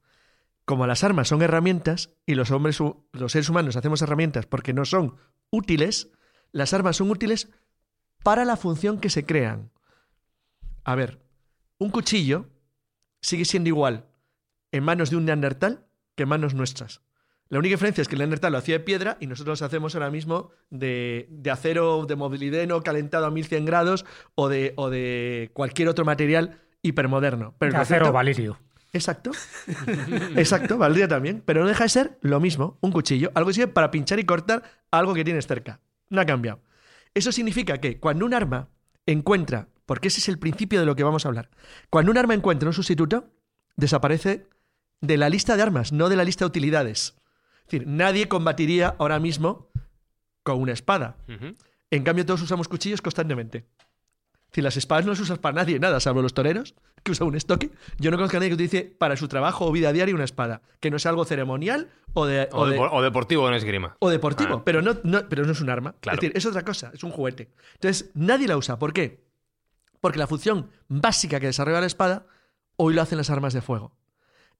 [0.65, 4.85] Como las armas son herramientas y los hombres, los seres humanos hacemos herramientas porque no
[4.85, 5.17] son
[5.49, 6.11] útiles,
[6.51, 7.49] las armas son útiles
[8.23, 9.71] para la función que se crean.
[10.85, 11.19] A ver,
[11.77, 12.45] un cuchillo
[13.21, 14.05] sigue siendo igual
[14.71, 17.01] en manos de un neandertal que en manos nuestras.
[17.49, 19.95] La única diferencia es que el neandertal lo hacía de piedra y nosotros lo hacemos
[19.95, 25.51] ahora mismo de, de acero de movilideno calentado a 1100 grados o de, o de
[25.53, 27.53] cualquier otro material hipermoderno.
[27.59, 28.57] Pero De acero valirio.
[28.93, 29.31] Exacto.
[30.35, 31.41] Exacto, valdría también.
[31.45, 34.25] Pero no deja de ser lo mismo, un cuchillo, algo que sirve para pinchar y
[34.25, 35.81] cortar algo que tienes cerca.
[36.09, 36.61] No ha cambiado.
[37.13, 38.69] Eso significa que cuando un arma
[39.05, 41.49] encuentra, porque ese es el principio de lo que vamos a hablar,
[41.89, 43.31] cuando un arma encuentra un sustituto,
[43.75, 44.47] desaparece
[45.01, 47.15] de la lista de armas, no de la lista de utilidades.
[47.65, 49.69] Es decir, nadie combatiría ahora mismo
[50.43, 51.17] con una espada.
[51.89, 53.65] En cambio, todos usamos cuchillos constantemente.
[54.53, 57.27] Es decir, las espadas no las usas para nadie, nada, salvo los toreros, que usan
[57.27, 57.71] un estoque.
[57.97, 60.61] Yo no conozco a nadie que utilice para su trabajo o vida diaria una espada,
[60.79, 63.95] que no sea algo ceremonial o, de, O, o de- o deportivo en esgrima.
[63.99, 64.61] o deportivo, Ah.
[64.63, 65.95] pero, no, no- pero no es un arma.
[66.01, 66.17] Claro.
[66.17, 67.49] Es decir, es otra cosa, es un juguete.
[67.73, 68.77] Entonces, nadie la usa.
[68.77, 69.23] ¿Por qué?
[69.99, 72.27] Porque la función básica que desarrolla la espada,
[72.75, 73.95] hoy lo hacen las armas de fuego.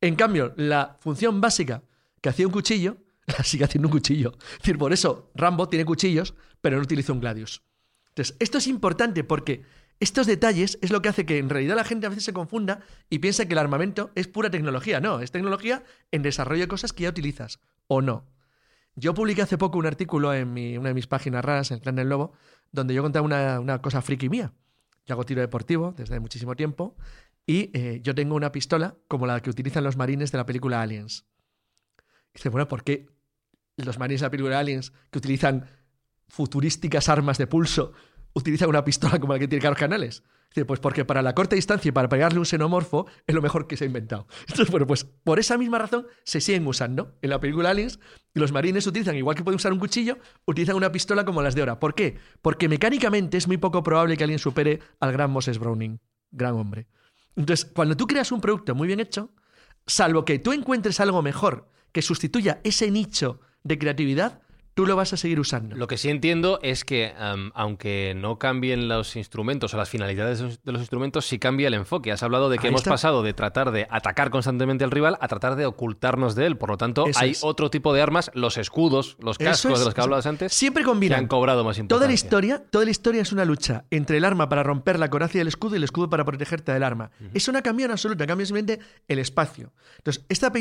[0.02, 1.84] En cambio, la función básica
[2.20, 4.32] que hacía un cuchillo, la sigue haciendo un cuchillo.
[4.54, 7.62] Es decir, por eso Rambo tiene cuchillos, pero no utiliza un Gladius.
[8.10, 9.64] Entonces, esto es importante porque
[10.00, 12.82] estos detalles es lo que hace que en realidad la gente a veces se confunda
[13.10, 15.00] y piensa que el armamento es pura tecnología.
[15.00, 18.26] No, es tecnología en desarrollo de cosas que ya utilizas o no.
[18.96, 21.82] Yo publiqué hace poco un artículo en mi- una de mis páginas raras, en el
[21.82, 22.34] Clan del Lobo,
[22.72, 24.54] donde yo contaba una, una cosa friki mía.
[25.06, 26.96] Yo hago tiro deportivo desde muchísimo tiempo
[27.46, 30.82] y eh, yo tengo una pistola como la que utilizan los marines de la película
[30.82, 31.26] Aliens.
[32.34, 33.08] Y dice, bueno, ¿por qué
[33.78, 35.68] los marines de la película Aliens que utilizan
[36.28, 37.94] futurísticas armas de pulso
[38.34, 40.24] utilizan una pistola como la que tiene Carlos Canales?
[40.68, 43.76] Pues porque para la corta distancia y para pegarle un xenomorfo es lo mejor que
[43.76, 44.28] se ha inventado.
[44.42, 47.18] Entonces, bueno, pues por esa misma razón se siguen usando.
[47.24, 48.00] En la película Aliens,
[48.34, 51.62] los marines utilizan, igual que pueden usar un cuchillo, utilizan una pistola como las de
[51.62, 51.80] ahora.
[51.80, 52.18] ¿Por qué?
[52.42, 56.88] Porque mecánicamente es muy poco probable que alguien supere al gran Moses Browning, gran hombre.
[57.36, 59.32] Entonces, cuando tú creas un producto muy bien hecho,
[59.88, 64.43] salvo que tú encuentres algo mejor que sustituya ese nicho de creatividad,
[64.74, 65.76] tú lo vas a seguir usando.
[65.76, 67.14] Lo que sí entiendo es que,
[67.54, 72.12] aunque no cambien los instrumentos o las finalidades de los- instrumentos, sí cambia el enfoque.
[72.12, 72.92] Has hablado de que Ahí hemos está.
[72.92, 76.58] pasado de tratar de atacar constantemente al rival a tratar de ocultarnos de él.
[76.58, 77.44] Por lo tanto, Eso hay es.
[77.44, 80.84] otro tipo de armas, los escudos, los cascos es, de los que hablabas antes, Siempre
[80.84, 81.20] que combinan.
[81.20, 81.98] han cobrado más importancia.
[82.00, 85.10] Toda la historia, toda la historia es una lucha entre el arma para romper la
[85.10, 87.12] coraza y el escudo y el escudo para protegerte del arma.
[87.34, 89.72] Eso no cambia en absoluto, cambia simplemente el espacio.
[89.98, 90.52] Entonces, esta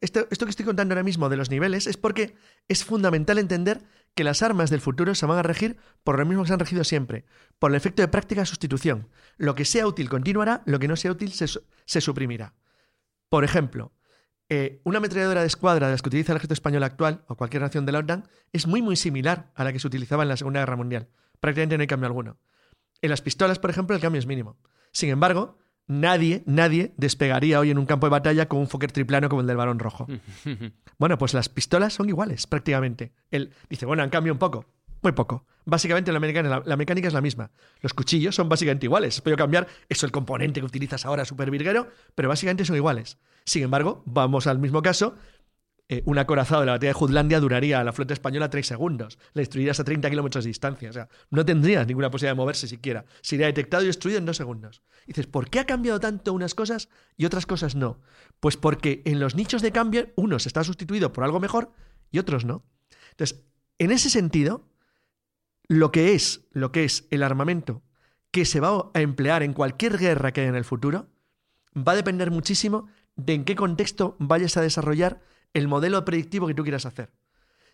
[0.00, 2.34] esto, esto que estoy contando ahora mismo de los niveles es porque
[2.68, 3.82] es fundamental entender
[4.14, 6.58] que las armas del futuro se van a regir por lo mismo que se han
[6.60, 7.24] regido siempre,
[7.58, 9.08] por el efecto de práctica de sustitución.
[9.36, 12.54] Lo que sea útil continuará, lo que no sea útil se, su- se suprimirá.
[13.28, 13.92] Por ejemplo,
[14.48, 17.62] eh, una ametralladora de escuadra de las que utiliza el ejército español actual o cualquier
[17.62, 20.36] nación de la OTAN es muy muy similar a la que se utilizaba en la
[20.36, 21.08] Segunda Guerra Mundial.
[21.38, 22.38] Prácticamente no hay cambio alguno.
[23.02, 24.58] En las pistolas, por ejemplo, el cambio es mínimo.
[24.90, 29.28] Sin embargo, nadie, nadie despegaría hoy en un campo de batalla con un Fokker triplano
[29.28, 30.06] como el del Barón Rojo.
[31.00, 33.12] Bueno, pues las pistolas son iguales, prácticamente.
[33.30, 34.66] Él dice, bueno, han cambiado un poco.
[35.00, 35.46] Muy poco.
[35.64, 37.52] Básicamente la mecánica, la, la mecánica es la misma.
[37.82, 39.20] Los cuchillos son básicamente iguales.
[39.20, 43.18] Podido cambiar eso, el componente que utilizas ahora, super virguero, pero básicamente son iguales.
[43.44, 45.14] Sin embargo, vamos al mismo caso.
[45.90, 49.18] Eh, un acorazado de la batalla de Jutlandia duraría a la flota española tres segundos.
[49.32, 50.90] La destruirías a 30 kilómetros de distancia.
[50.90, 53.06] O sea, no tendrías ninguna posibilidad de moverse siquiera.
[53.22, 54.82] Sería detectado y destruido en dos segundos.
[55.06, 58.00] Dices, ¿por qué ha cambiado tanto unas cosas y otras cosas no?
[58.38, 61.72] Pues porque en los nichos de cambio, unos está sustituido por algo mejor
[62.10, 62.66] y otros no.
[63.12, 63.44] Entonces,
[63.78, 64.68] en ese sentido,
[65.68, 67.82] lo que es, lo que es el armamento
[68.30, 71.08] que se va a emplear en cualquier guerra que haya en el futuro,
[71.74, 75.22] va a depender muchísimo de en qué contexto vayas a desarrollar
[75.54, 77.12] el modelo predictivo que tú quieras hacer.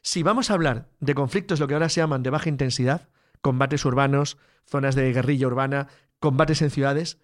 [0.02, 3.08] Si vamos a hablar de conflictos, lo que ahora se llaman de baja intensidad,
[3.40, 7.18] combates urbanos, zonas de guerrilla urbana, combates en ciudades,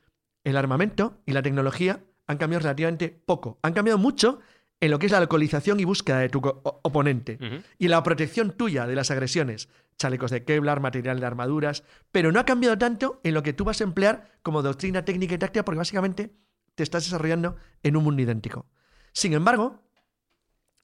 [0.45, 3.59] el armamento y la tecnología han cambiado relativamente poco.
[3.63, 4.41] Han cambiado mucho
[4.81, 7.39] en lo que es la localización y búsqueda de tu oponente
[7.79, 12.41] y la protección tuya de las agresiones, chalecos de Kevlar, material de armaduras, pero no
[12.41, 15.65] ha cambiado tanto en lo que tú vas a emplear como doctrina técnica y táctica
[15.65, 16.33] porque básicamente
[16.75, 18.67] te estás desarrollando en un mundo idéntico.
[19.13, 19.83] Sin embargo,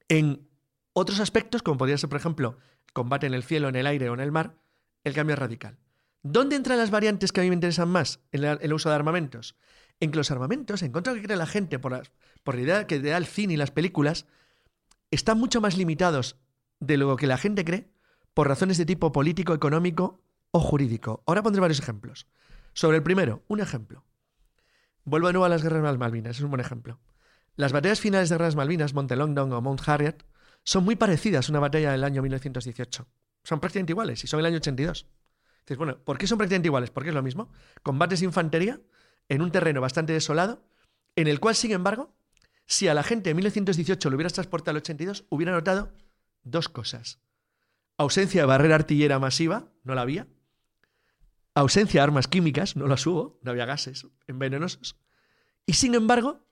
[0.08, 0.48] en
[0.92, 2.58] otros aspectos, como podría ser, por ejemplo,
[2.92, 4.56] combate en el cielo, en el aire o en el mar,
[5.04, 5.78] el cambio es radical.
[6.22, 9.56] ¿Dónde entran las variantes que a mí me interesan más en el uso de armamentos?
[10.00, 12.02] En que los armamentos, en contra de que cree la gente por la,
[12.42, 14.26] por la idea que da el cine y las películas,
[15.10, 16.36] están mucho más limitados
[16.80, 17.90] de lo que la gente cree
[18.34, 21.22] por razones de tipo político, económico o jurídico.
[21.26, 22.26] Ahora pondré varios ejemplos.
[22.72, 24.04] Sobre el primero, un ejemplo.
[25.04, 26.98] Vuelvo de nuevo a las guerras de las Malvinas, es un buen ejemplo.
[27.56, 30.24] Las batallas finales de guerras Malvinas, Monte Longdon o Mount Harriet,
[30.62, 33.08] son muy parecidas a una batalla del año 1918.
[33.44, 35.06] Son prácticamente iguales y son el año 82.
[35.60, 36.90] Dices, bueno, ¿por qué son prácticamente iguales?
[36.90, 37.50] Porque es lo mismo.
[37.82, 38.80] Combates de infantería
[39.28, 40.64] en un terreno bastante desolado,
[41.16, 42.14] en el cual, sin embargo,
[42.66, 45.92] si a la gente de 1918 lo hubieras transportado al 82, hubiera notado
[46.42, 47.20] dos cosas.
[47.96, 50.26] Ausencia de barrera artillera masiva, no la había.
[51.54, 54.98] Ausencia de armas químicas, no las hubo, no había gases venenosos.
[55.64, 56.45] Y sin embargo,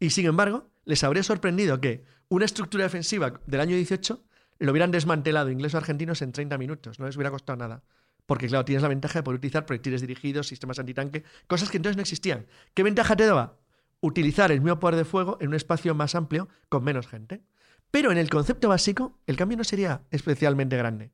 [0.00, 4.24] y sin embargo, les habría sorprendido que una estructura defensiva del año 18
[4.58, 7.84] lo hubieran desmantelado ingleses argentinos en 30 minutos, no les hubiera costado nada.
[8.26, 11.96] Porque, claro, tienes la ventaja de poder utilizar proyectiles dirigidos, sistemas antitanque, cosas que entonces
[11.96, 12.46] no existían.
[12.74, 13.58] ¿Qué ventaja te daba?
[14.00, 17.42] Utilizar el mismo poder de fuego en un espacio más amplio con menos gente.
[17.90, 21.10] Pero en el concepto básico, el cambio no sería especialmente grande.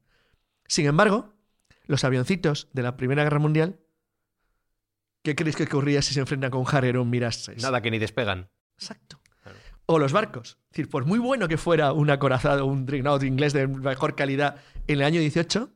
[0.68, 1.33] Sin embargo,
[1.87, 3.81] los avioncitos de la Primera Guerra Mundial,
[5.22, 7.62] ¿qué creéis que ocurría si se enfrentan con un Harrier o un Mirage 6?
[7.62, 8.51] Nada, que ni despegan.
[8.79, 9.21] Exacto.
[9.87, 10.59] O los barcos.
[10.65, 14.57] Es decir, por muy bueno que fuera un acorazado, un dreadnought inglés de mejor calidad
[14.89, 15.71] en el año 18,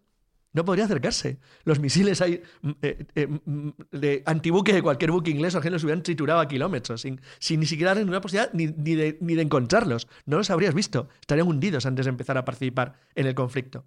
[0.52, 1.38] no podría acercarse.
[1.64, 5.84] Los misiles hay, mm, eh, eh, mm, de antibuque de cualquier buque inglés o los
[5.84, 9.34] hubieran triturado a kilómetros, sin, sin ni siquiera dar ninguna posibilidad ni, ni de, ni
[9.34, 10.08] de encontrarlos.
[10.26, 11.08] No los habrías visto.
[11.20, 13.84] Estarían hundidos antes de empezar a participar en el conflicto.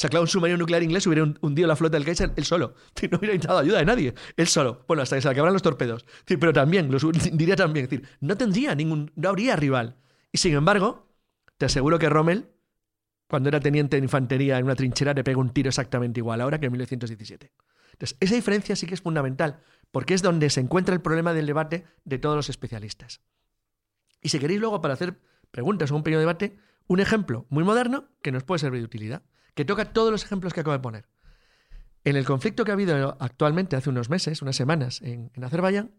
[0.00, 2.74] Sea, claro, un submarino nuclear inglés hubiera hun- hundido la flota del Kaiser él solo.
[3.10, 4.14] No hubiera necesitado ayuda de nadie.
[4.36, 4.84] Él solo.
[4.88, 6.06] Bueno, hasta que se acabaran los torpedos.
[6.24, 6.90] Pero también,
[7.32, 9.96] diría también, decir, no tendría ningún, no habría rival.
[10.32, 11.06] Y sin embargo,
[11.58, 12.48] te aseguro que Rommel,
[13.28, 16.58] cuando era teniente de infantería en una trinchera, le pega un tiro exactamente igual ahora
[16.58, 17.52] que en 1917.
[17.92, 19.60] Entonces, esa diferencia sí que es fundamental,
[19.90, 23.20] porque es donde se encuentra el problema del debate de todos los especialistas.
[24.22, 28.08] Y si queréis luego para hacer preguntas o un pequeño debate, un ejemplo muy moderno
[28.22, 29.22] que nos puede servir de utilidad,
[29.54, 31.08] que toca todos los ejemplos que acabo de poner.
[32.04, 35.94] En el conflicto que ha habido actualmente hace unos meses, unas semanas, en, Azerbaiyán,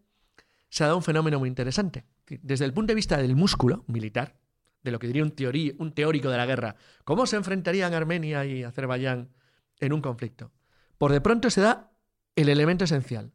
[0.68, 2.04] se ha dado un fenómeno muy interesante.
[2.26, 4.40] Desde el punto de vista del músculo militar,
[4.82, 5.34] de lo que diría un,
[5.78, 9.30] un teórico de la guerra, ¿cómo se enfrentarían Armenia y Azerbaiyán
[9.78, 10.50] en un conflicto?
[10.98, 11.92] Por de pronto se da
[12.34, 13.32] el elemento esencial.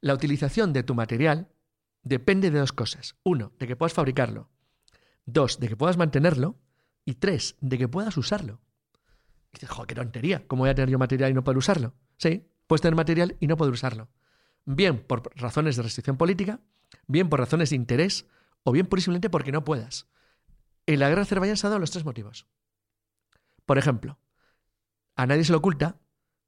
[0.00, 1.48] La utilización de tu material
[2.02, 3.16] depende de dos cosas.
[3.22, 4.50] Uno, de que puedas fabricarlo.
[5.24, 6.58] Dos, de que puedas mantenerlo.
[7.04, 8.60] Y tres, de que puedas usarlo.
[9.52, 10.46] Dices, joder, qué tontería.
[10.46, 11.94] ¿Cómo voy a tener yo material y no poder usarlo?
[12.16, 14.08] Sí, puedes tener material y no poder usarlo.
[14.64, 16.60] Bien por razones de restricción política,
[17.06, 18.26] bien por razones de interés,
[18.64, 20.08] o bien purísimamente porque no puedas.
[20.86, 22.46] En la guerra de Azerbaiyán se han dado los tres motivos.
[23.66, 24.18] Por ejemplo,
[25.16, 26.00] a nadie se le oculta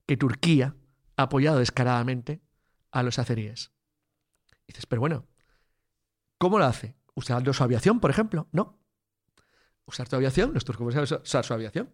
[0.06, 0.76] que Turquía
[1.16, 2.42] ha apoyado descaradamente
[2.90, 3.72] a los azeríes.
[4.66, 5.26] Dices, pero bueno,
[6.38, 6.96] ¿cómo lo hace?
[7.14, 8.48] ¿Usando su aviación, por ejemplo?
[8.52, 8.78] No.
[9.84, 10.54] ¿Usar tu aviación?
[10.54, 11.90] Los turcos usar su aviación.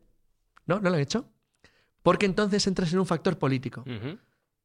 [0.71, 1.29] No, no lo han hecho.
[2.03, 3.85] Porque entonces entras en un factor político.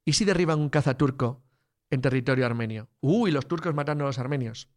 [0.05, 1.43] ¿Y si derriban un caza turco
[1.89, 2.87] en territorio armenio?
[3.01, 4.69] Uy, los turcos matando a los armenios.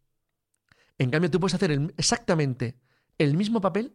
[0.97, 2.81] En cambio, tú puedes hacer el- exactamente
[3.19, 3.95] el mismo papel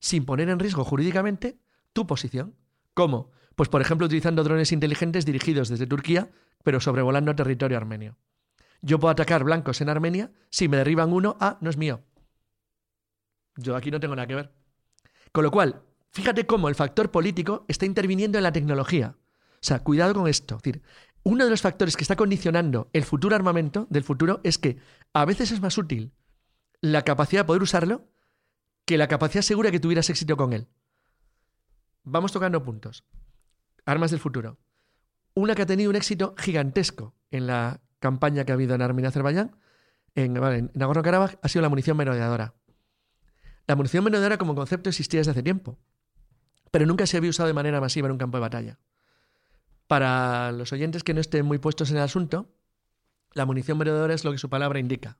[0.00, 1.58] sin poner en riesgo jurídicamente
[1.92, 2.56] tu posición.
[2.92, 3.30] ¿Cómo?
[3.54, 6.30] Pues, por ejemplo, utilizando drones inteligentes dirigidos desde Turquía,
[6.64, 8.18] pero sobrevolando territorio armenio.
[8.82, 12.02] Yo puedo atacar blancos en Armenia, si me derriban uno, ah, no es mío.
[13.56, 14.52] Yo aquí no tengo nada que ver.
[15.32, 15.82] Con lo cual,
[16.14, 19.16] fíjate cómo el factor político está interviniendo en la tecnología.
[19.54, 20.56] O sea, cuidado con esto.
[20.56, 20.82] Es decir,
[21.24, 24.78] uno de los factores que está condicionando el futuro armamento del futuro es que
[25.12, 26.12] a veces es más útil
[26.80, 28.08] la capacidad de poder usarlo
[28.84, 30.68] que la capacidad segura que tuvieras éxito con él.
[32.04, 33.04] Vamos tocando puntos.
[33.84, 34.58] Armas del futuro.
[35.34, 39.08] Una que ha tenido un éxito gigantesco en la campaña que ha habido en Armenia
[39.08, 39.56] Azerbaiyán,
[40.14, 42.54] en, Nagorno-Karabaj, ha sido la munición merodeadora.
[43.66, 45.78] La munición merodeadora como concepto existía desde hace tiempo,
[46.74, 48.80] pero nunca se había usado de manera masiva en un campo de batalla.
[49.86, 52.52] Para los oyentes que no estén muy puestos en el asunto,
[53.32, 55.16] la munición merodeadora es lo que su palabra indica.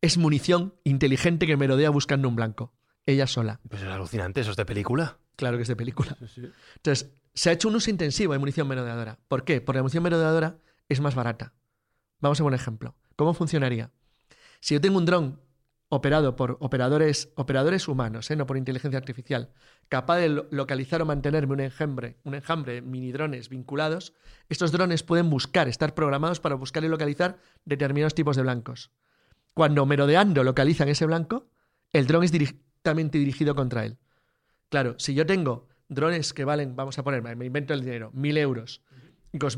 [0.00, 2.72] es munición inteligente que merodea buscando un blanco.
[3.04, 3.58] Ella sola.
[3.68, 5.18] Pues es alucinante, eso es de película.
[5.34, 6.16] Claro que es de película.
[6.76, 9.18] Entonces, se ha hecho un uso intensivo de munición merodeadora.
[9.26, 9.60] ¿Por qué?
[9.60, 11.52] Porque la munición merodeadora es más barata.
[12.20, 12.94] Vamos a un ejemplo.
[13.16, 13.90] ¿Cómo funcionaría?
[14.60, 15.40] Si yo tengo un dron
[15.88, 18.36] operado por operadores, operadores humanos, ¿eh?
[18.36, 19.50] no por inteligencia artificial,
[19.88, 24.12] capaz de lo- localizar o mantenerme un enjambre, un enjambre de mini drones vinculados,
[24.48, 28.90] estos drones pueden buscar, estar programados para buscar y localizar determinados tipos de blancos.
[29.54, 31.46] Cuando merodeando localizan ese blanco,
[31.92, 33.96] el dron es directamente dirigido contra él.
[34.68, 38.36] Claro, si yo tengo drones que valen, vamos a poner, me invento el dinero, mil
[38.38, 38.82] euros,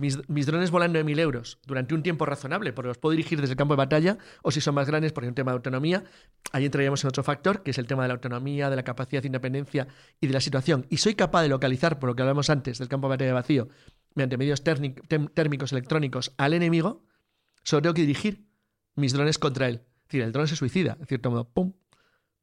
[0.01, 3.53] mis, mis drones de mil euros durante un tiempo razonable, porque los puedo dirigir desde
[3.53, 6.05] el campo de batalla, o si son más grandes, porque hay un tema de autonomía,
[6.53, 9.23] ahí entraríamos en otro factor, que es el tema de la autonomía, de la capacidad
[9.23, 9.88] de independencia
[10.21, 10.87] y de la situación.
[10.91, 13.69] Y soy capaz de localizar, por lo que hablamos antes, del campo de batalla vacío,
[14.14, 17.05] mediante medios térmicos electrónicos al enemigo,
[17.62, 18.49] solo tengo que dirigir
[18.97, 19.83] mis drones contra él.
[19.85, 21.75] Es decir, el dron se suicida, de cierto modo, ¡pum!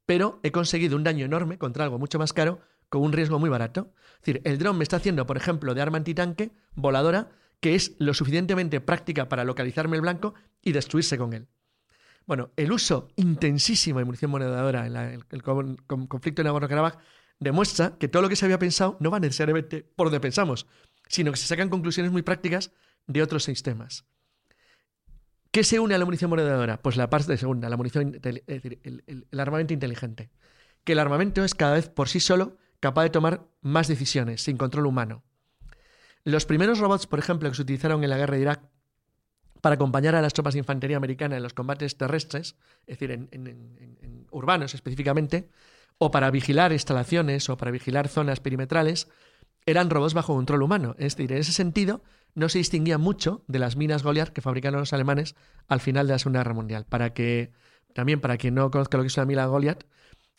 [0.05, 2.59] Pero he conseguido un daño enorme contra algo mucho más caro
[2.95, 3.91] con un riesgo muy barato.
[4.15, 7.29] Es decir, el dron me está haciendo, por ejemplo, de arma antitanque voladora,
[7.59, 11.47] que es lo suficientemente práctica para localizarme el blanco y destruirse con él.
[12.25, 16.97] Bueno, el uso intensísimo de munición monedadora en el, el con- con- conflicto de Nagorno-Karabaj
[17.39, 20.67] demuestra que todo lo que se había pensado no va necesariamente por donde pensamos,
[21.07, 22.71] sino que se sacan conclusiones muy prácticas
[23.07, 24.05] de otros sistemas.
[25.51, 26.81] ¿Qué se une a la munición monedadora?
[26.81, 30.31] Pues la parte segunda, la munición, es decir, el armamento inteligente.
[30.83, 34.57] Que el armamento es cada vez por sí solo capaz de tomar más decisiones sin
[34.57, 35.23] control humano.
[36.23, 38.61] Los primeros robots, por ejemplo, que se utilizaron en la guerra de Irak
[39.59, 44.27] para acompañar a las tropas de infantería americana en los combates terrestres, es decir, en,
[44.29, 45.49] urbanos específicamente,
[45.97, 49.07] o para vigilar instalaciones o para vigilar zonas perimetrales,
[49.65, 50.95] eran robots bajo control humano.
[50.99, 52.03] Es decir, en ese sentido,
[52.35, 55.33] no se distinguía mucho de las minas Goliath que fabricaron los alemanes
[55.67, 56.85] al final de la Segunda Guerra Mundial.
[56.87, 57.51] Para que,
[57.93, 59.85] también para quien no conozca lo que es una mina Goliath,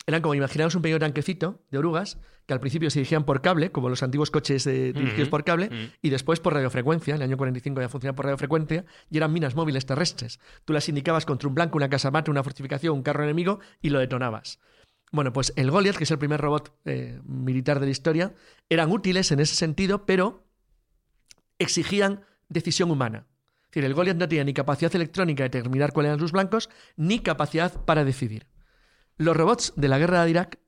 [0.07, 3.73] eran como imaginaos un pequeño tanquecito de orugas que al principio se dirigían por cable,
[3.73, 7.13] como los antiguos coches dirigidos por cable, y después por radiofrecuencia.
[7.13, 10.39] En el año 45 ya funcionaba por radiofrecuencia y eran minas móviles terrestres.
[10.63, 13.99] Tú las indicabas contra un blanco, una casamata, una fortificación, un carro enemigo y lo
[13.99, 14.59] detonabas.
[15.11, 18.33] Bueno, pues el Goliath, que es el primer robot eh, militar de la historia,
[18.69, 20.45] eran útiles en ese sentido, pero
[21.59, 23.25] exigían decisión humana.
[23.63, 26.69] Es decir, el Goliath no tenía ni capacidad electrónica de determinar cuáles eran sus blancos,
[26.95, 28.47] ni capacidad para decidir.
[29.17, 30.59] Los robots de la guerra de Irak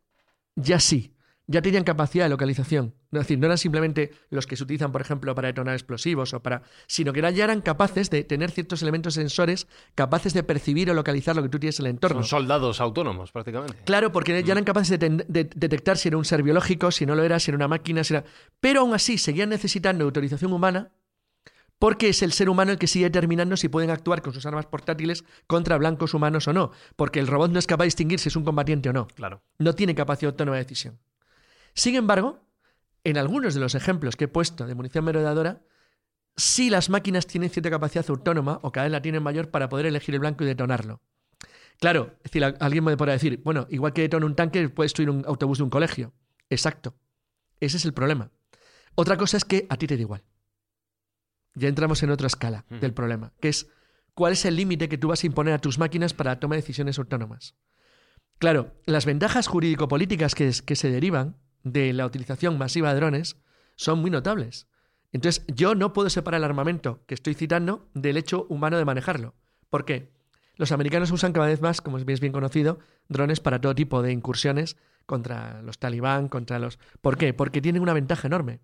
[0.55, 1.15] ya sí,
[1.47, 2.93] ya tenían capacidad de localización.
[3.11, 6.43] Es decir, no eran simplemente los que se utilizan, por ejemplo, para detonar explosivos o
[6.43, 6.61] para.
[6.85, 11.35] sino que ya eran capaces de tener ciertos elementos sensores capaces de percibir o localizar
[11.35, 12.21] lo que tú tienes en el entorno.
[12.21, 13.77] Son soldados autónomos, prácticamente.
[13.85, 17.15] Claro, porque ya eran capaces de, de detectar si era un ser biológico, si no
[17.15, 18.25] lo era, si era una máquina, si era...
[18.59, 20.91] Pero aún así seguían necesitando autorización humana
[21.79, 24.65] porque es el ser humano el que sigue determinando si pueden actuar con sus armas
[24.65, 26.71] portátiles contra blancos humanos o no.
[26.97, 29.07] Porque el robot no es capaz de distinguir si es un combatiente o no.
[29.07, 29.41] Claro.
[29.57, 30.99] No tiene capacidad autónoma de decisión.
[31.73, 32.45] Sin embargo,
[33.05, 35.61] en algunos de los ejemplos que he puesto de munición merodeadora,
[36.35, 39.85] sí las máquinas tienen cierta capacidad autónoma o cada vez la tienen mayor para poder
[39.85, 41.01] elegir el blanco y detonarlo.
[41.79, 45.09] Claro, es decir, alguien me podrá decir, bueno, igual que detona un tanque, puede destruir
[45.09, 46.11] un autobús de un colegio.
[46.49, 46.93] Exacto.
[47.61, 48.31] Ese es el problema.
[48.95, 50.23] Otra cosa es que a ti te da igual.
[51.55, 53.67] Ya entramos en otra escala del problema, que es
[54.13, 56.55] cuál es el límite que tú vas a imponer a tus máquinas para la toma
[56.55, 57.55] de decisiones autónomas.
[58.37, 63.37] Claro, las ventajas jurídico-políticas que, es- que se derivan de la utilización masiva de drones
[63.75, 64.67] son muy notables.
[65.11, 69.35] Entonces, yo no puedo separar el armamento que estoy citando del hecho humano de manejarlo.
[69.69, 70.11] ¿Por qué?
[70.55, 74.11] Los americanos usan cada vez más, como es bien conocido, drones para todo tipo de
[74.11, 76.77] incursiones contra los talibán, contra los...
[77.01, 77.33] ¿Por qué?
[77.33, 78.59] Porque tienen una ventaja enorme.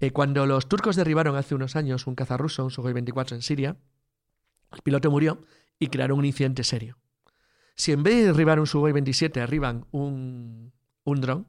[0.00, 3.42] Eh, cuando los turcos derribaron hace unos años un caza ruso, un Sukhoi 24 en
[3.42, 3.76] Siria,
[4.72, 5.40] el piloto murió
[5.78, 6.98] y crearon un incidente serio.
[7.74, 10.72] Si en vez de derribar un Sukhoi 27 arriban un,
[11.04, 11.48] un dron,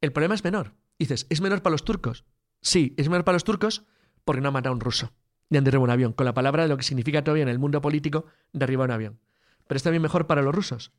[0.00, 0.74] el problema es menor.
[0.98, 2.24] Dices, ¿es menor para los turcos?
[2.60, 3.84] Sí, es menor para los turcos
[4.24, 5.12] porque no han matado a un ruso
[5.54, 7.58] ni han derribado un avión, con la palabra de lo que significa todavía en el
[7.58, 9.20] mundo político derribar un avión.
[9.66, 10.92] Pero es también mejor para los rusos,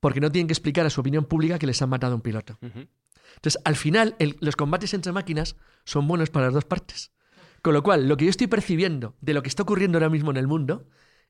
[0.00, 2.22] porque no tienen que explicar a su opinión pública que les han matado a un
[2.22, 2.58] piloto.
[3.36, 7.12] Entonces, al final, los combates entre máquinas son buenos para las dos partes.
[7.62, 10.30] Con lo cual, lo que yo estoy percibiendo de lo que está ocurriendo ahora mismo
[10.30, 10.86] en el mundo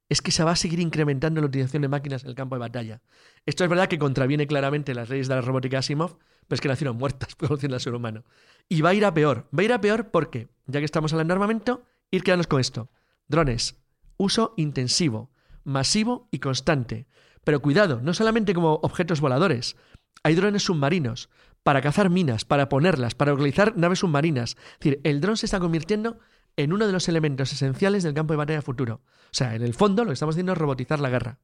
[0.09, 2.61] es que se va a seguir incrementando la utilización de máquinas en el campo de
[2.61, 3.01] batalla.
[3.47, 6.69] Esto es verdad que contraviene claramente las leyes de la robótica Asimov, pero es que
[6.69, 8.25] nacieron muertas por evolución del ser humano.
[8.69, 9.49] Y va a ir a peor.
[9.57, 12.61] Va a ir a peor porque, ya que estamos hablando de armamento, ir quedarnos con
[12.61, 12.91] esto.
[13.29, 13.77] Drones.
[14.17, 15.31] Uso intensivo,
[15.63, 17.07] masivo y constante.
[17.45, 19.77] Pero cuidado, no solamente como objetos voladores.
[20.25, 21.31] Hay drones submarinos
[21.63, 24.57] para cazar minas, para ponerlas, para localizar naves submarinas.
[24.73, 26.19] Es decir, el dron se está convirtiendo
[26.57, 29.03] en uno de los elementos esenciales del campo de batalla futuro.
[29.07, 31.39] O sea, en el fondo lo que estamos haciendo es robotizar la guerra.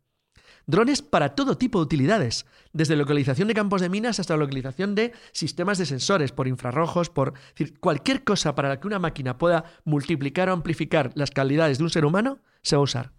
[0.69, 5.13] Drones para todo tipo de utilidades, desde localización de campos de minas hasta localización de
[5.31, 9.65] sistemas de sensores por infrarrojos, por decir, cualquier cosa para la que una máquina pueda
[9.85, 13.13] multiplicar o amplificar las calidades de un ser humano, se va a usar.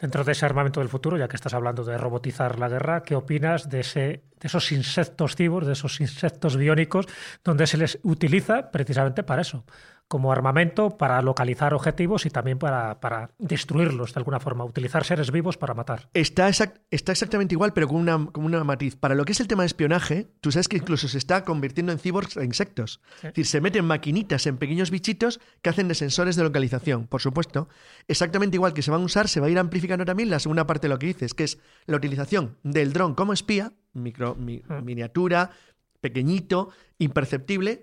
[0.00, 3.14] Dentro de ese armamento del futuro, ya que estás hablando de robotizar la guerra, ¿qué
[3.14, 7.06] opinas de, ese, de esos insectos cibos, de esos insectos biónicos,
[7.44, 9.64] donde se les utiliza precisamente para eso?
[10.10, 15.30] Como armamento para localizar objetivos y también para, para destruirlos de alguna forma, utilizar seres
[15.30, 16.10] vivos para matar.
[16.14, 18.96] Está, exact, está exactamente igual, pero con una, con una matiz.
[18.96, 21.92] Para lo que es el tema de espionaje, tú sabes que incluso se está convirtiendo
[21.92, 23.00] en cyborgs e insectos.
[23.18, 27.20] Es decir, se meten maquinitas en pequeños bichitos que hacen de sensores de localización, por
[27.20, 27.68] supuesto.
[28.08, 30.66] Exactamente igual que se van a usar, se va a ir amplificando también la segunda
[30.66, 34.60] parte de lo que dices, que es la utilización del dron como espía, micro, mi,
[34.82, 35.52] miniatura,
[36.00, 37.82] pequeñito, imperceptible,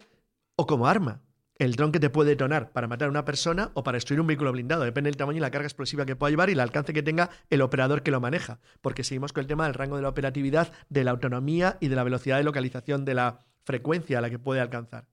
[0.57, 1.21] o como arma
[1.59, 4.27] el dron que te puede detonar para matar a una persona o para destruir un
[4.27, 4.83] vehículo blindado.
[4.83, 7.29] Depende del tamaño y la carga explosiva que pueda llevar y el alcance que tenga
[7.49, 8.59] el operador que lo maneja.
[8.81, 11.95] Porque seguimos con el tema del rango de la operatividad, de la autonomía y de
[11.95, 15.07] la velocidad de localización de la frecuencia a la que puede alcanzar.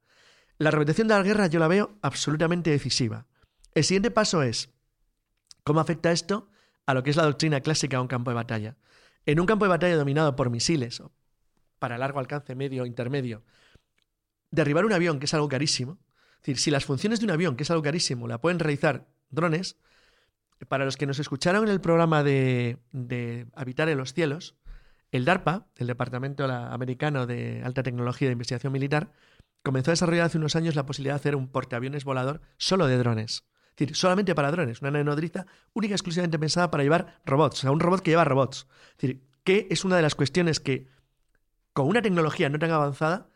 [0.59, 3.27] La repetición de la guerra yo la veo absolutamente decisiva.
[3.75, 4.71] El siguiente paso es
[5.65, 6.49] cómo afecta esto
[6.87, 8.77] a lo que es la doctrina clásica de un campo de batalla.
[9.27, 11.03] En un campo de batalla dominado por misiles
[11.79, 13.43] para largo alcance medio o intermedio,
[14.51, 15.99] derribar un avión, que es algo carísimo,
[16.45, 19.77] decir, si las funciones de un avión, que es algo carísimo, la pueden realizar drones,
[20.69, 22.79] para los que nos escucharon en el programa de,
[23.55, 24.57] Habitar en los Cielos,
[25.11, 29.13] el DARPA, el Departamento Americano de Alta Tecnología de Investigación Militar,
[29.63, 32.99] comenzó a desarrollar hace unos años la posibilidad de hacer un portaaviones volador solo de
[32.99, 33.45] drones.
[33.71, 37.61] Es decir, solamente para drones, una nanodriza única y exclusivamente pensada para llevar robots, o
[37.63, 38.69] sea, un robot que lleva robots.
[38.93, 40.89] Es decir, que es una de las cuestiones que,
[41.73, 43.29] con una tecnología no tan avanzada,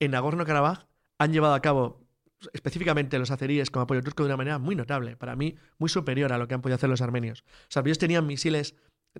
[0.00, 0.86] en Nagorno-Karabaj
[1.18, 2.03] han llevado a cabo
[2.52, 6.32] específicamente los azeríes como apoyo turco de una manera muy notable, para mí muy superior
[6.32, 7.44] a lo que han podido hacer los armenios.
[7.68, 8.74] Los armenios tenían misiles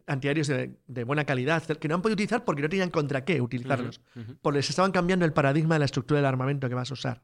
[0.06, 4.00] antiaéreos de, buena calidad que no han podido utilizar porque no tenían contra qué utilizarlos,
[4.42, 7.22] porque les estaban cambiando el paradigma de la estructura del armamento que vas a usar.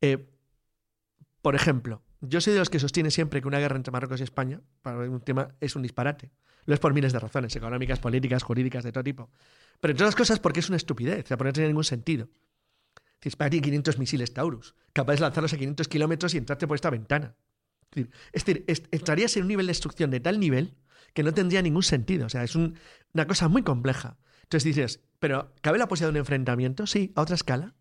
[0.00, 0.28] Eh,
[1.40, 4.24] por ejemplo, yo soy de los que sostiene siempre que una guerra entre Marruecos y
[4.24, 6.30] España, para un tema, es un disparate.
[6.64, 9.30] Lo es por miles de razones, económicas, políticas, jurídicas, de todo tipo.
[9.80, 12.28] Pero entre otras cosas porque es una estupidez, o sea, porque no tiene ningún sentido.
[13.28, 16.90] España tiene 500 misiles Taurus, capaces de lanzarlos a 500 kilómetros y entrarte por esta
[16.90, 17.36] ventana.
[18.32, 20.74] Es decir, entrarías en un nivel de destrucción de tal nivel
[21.14, 22.26] que no tendría ningún sentido.
[22.26, 24.18] O sea, es una cosa muy compleja.
[24.42, 26.86] Entonces dices, pero ¿cabe la posibilidad de un enfrentamiento?
[26.86, 27.74] Sí, a otra escala,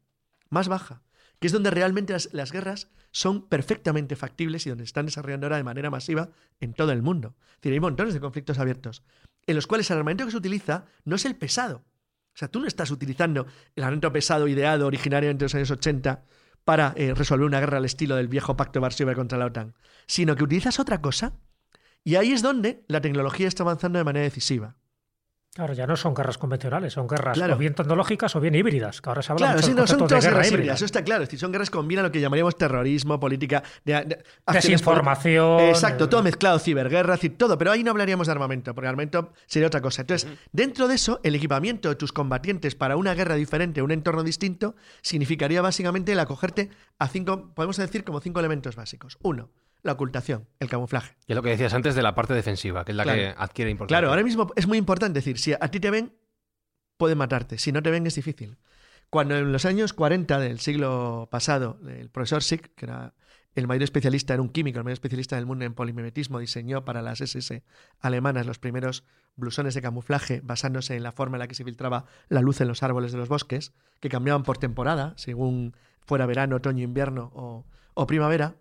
[0.50, 1.04] más baja,
[1.39, 5.64] que es donde realmente las, guerras son perfectamente factibles y donde están desarrollando ahora de
[5.64, 6.30] manera masiva
[6.60, 7.36] en todo el mundo.
[7.39, 9.04] Es decir, hay montones de conflictos abiertos,
[9.48, 11.84] en los cuales el armamento que se utiliza no es el pesado,
[12.34, 16.23] o sea, tú no estás utilizando el armamento pesado ideado originariamente en los años 80
[16.63, 19.75] para eh, resolver una guerra al estilo del viejo pacto de Varsovia contra la OTAN,
[20.07, 21.39] sino que utilizas otra cosa.
[22.03, 24.77] Y ahí es donde la tecnología está avanzando de manera decisiva.
[25.54, 29.10] Claro, ya no son guerras convencionales, son guerras o bien tecnológicas o bien híbridas, que
[29.10, 31.20] ahora se habla claro, mucho sí, no, son todas guerras híbridas, eso está claro.
[31.20, 35.60] Decir, son guerras que combinan lo que llamaríamos terrorismo, política, de, desinformación.
[35.60, 37.58] Exacto, todo mezclado, ciberguerra, decir, todo.
[37.58, 40.04] Pero ahí no hablaríamos de armamento, porque armamento sería otra cosa.
[40.04, 44.24] Entonces, dentro de eso, el equipamiento de tus combatientes para una guerra diferente, un entorno
[44.24, 49.18] distinto, significaría básicamente el acogerte a cinco, podemos decir, como cinco elementos básicos.
[49.22, 49.49] Uno,
[49.84, 51.15] la ocultación, el camuflaje.
[51.27, 53.71] Y es lo que decías antes de la parte defensiva, que es la que adquiere
[53.71, 53.99] importancia.
[53.99, 56.15] Claro, ahora mismo es muy importante decir, si a ti te ven,
[56.97, 57.57] pueden matarte.
[57.57, 58.57] Si no te ven, es difícil.
[59.09, 63.13] Cuando en los años 40 del siglo pasado, el profesor Sick, que era
[63.55, 67.01] el mayor especialista, era un químico, el mayor especialista del mundo en polimimetismo, diseñó para
[67.01, 67.63] las SS
[67.99, 69.03] alemanas los primeros
[69.36, 72.69] blusones de camuflaje basándose en la forma en la que se filtraba la luz en
[72.69, 75.75] los árboles de los bosques, que cambiaban por temporada, según
[76.05, 78.55] fuera verano, otoño, invierno o, o primavera.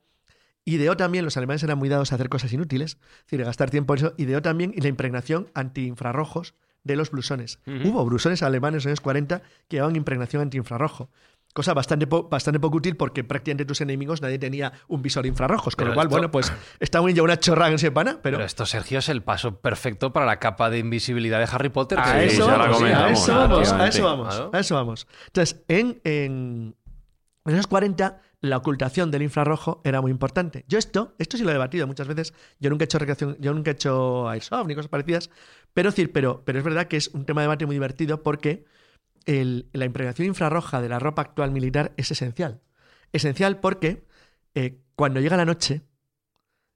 [0.71, 3.93] Ideó también, los alemanes eran muy dados a hacer cosas inútiles, es decir, gastar tiempo
[3.95, 6.55] en eso, ideó también la impregnación antiinfrarrojos
[6.85, 7.59] de los blusones.
[7.67, 11.11] Hubo blusones alemanes en los años 40 que llevaban impregnación antiinfrarrojo.
[11.53, 15.75] Cosa bastante, bastante poco útil porque prácticamente tus enemigos nadie tenía un visor infrarrojos.
[15.75, 18.21] Con lo cual, bueno, pues está muy ya una chorra en ese pana.
[18.23, 18.41] Pero...
[18.41, 21.99] esto, Sergio, es el paso perfecto para la capa de invisibilidad de Harry Potter.
[21.99, 25.09] Que a, eso, vamos, a eso vamos, a eso vamos, a eso vamos.
[25.27, 26.77] Entonces, en, en,
[27.45, 30.65] en los 40 la ocultación del infrarrojo era muy importante.
[30.69, 33.53] Yo esto, esto sí lo he debatido muchas veces, yo nunca he hecho recreación, yo
[33.53, 35.31] nunca he hecho Airsoft ni cosas parecidas,
[35.75, 38.65] pero, decir, pero, pero es verdad que es un tema de debate muy divertido porque
[39.27, 42.63] la impregnación infrarroja de la ropa actual militar es esencial.
[43.13, 44.07] Esencial porque
[44.55, 45.83] eh, cuando llega la noche,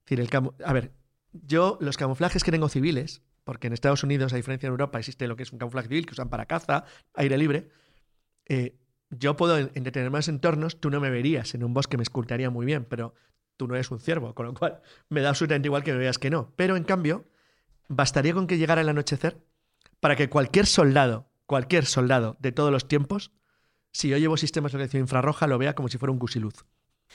[0.05, 0.29] decir, el
[0.65, 0.93] a ver,
[1.33, 5.27] yo los camuflajes que tengo civiles, porque en Estados Unidos, a diferencia de Europa, existe
[5.27, 6.85] lo que es un camuflaje civil que usan para caza,
[7.15, 7.71] aire libre,
[8.47, 8.79] eh,
[9.11, 12.67] yo puedo en, determinados entornos, tú no me verías en un bosque, me escultaría muy
[12.67, 13.15] bien, pero
[13.57, 16.19] tú no eres un ciervo, con lo cual me da absolutamente igual que me veas
[16.19, 16.53] que no.
[16.57, 17.27] Pero en cambio,
[17.89, 19.45] bastaría con que llegara el anochecer
[20.01, 23.33] para que cualquier soldado, cualquier soldado de todos los tiempos,
[23.93, 26.65] si yo llevo sistemas de localización infrarroja, lo vea como si fuera un gusiluz.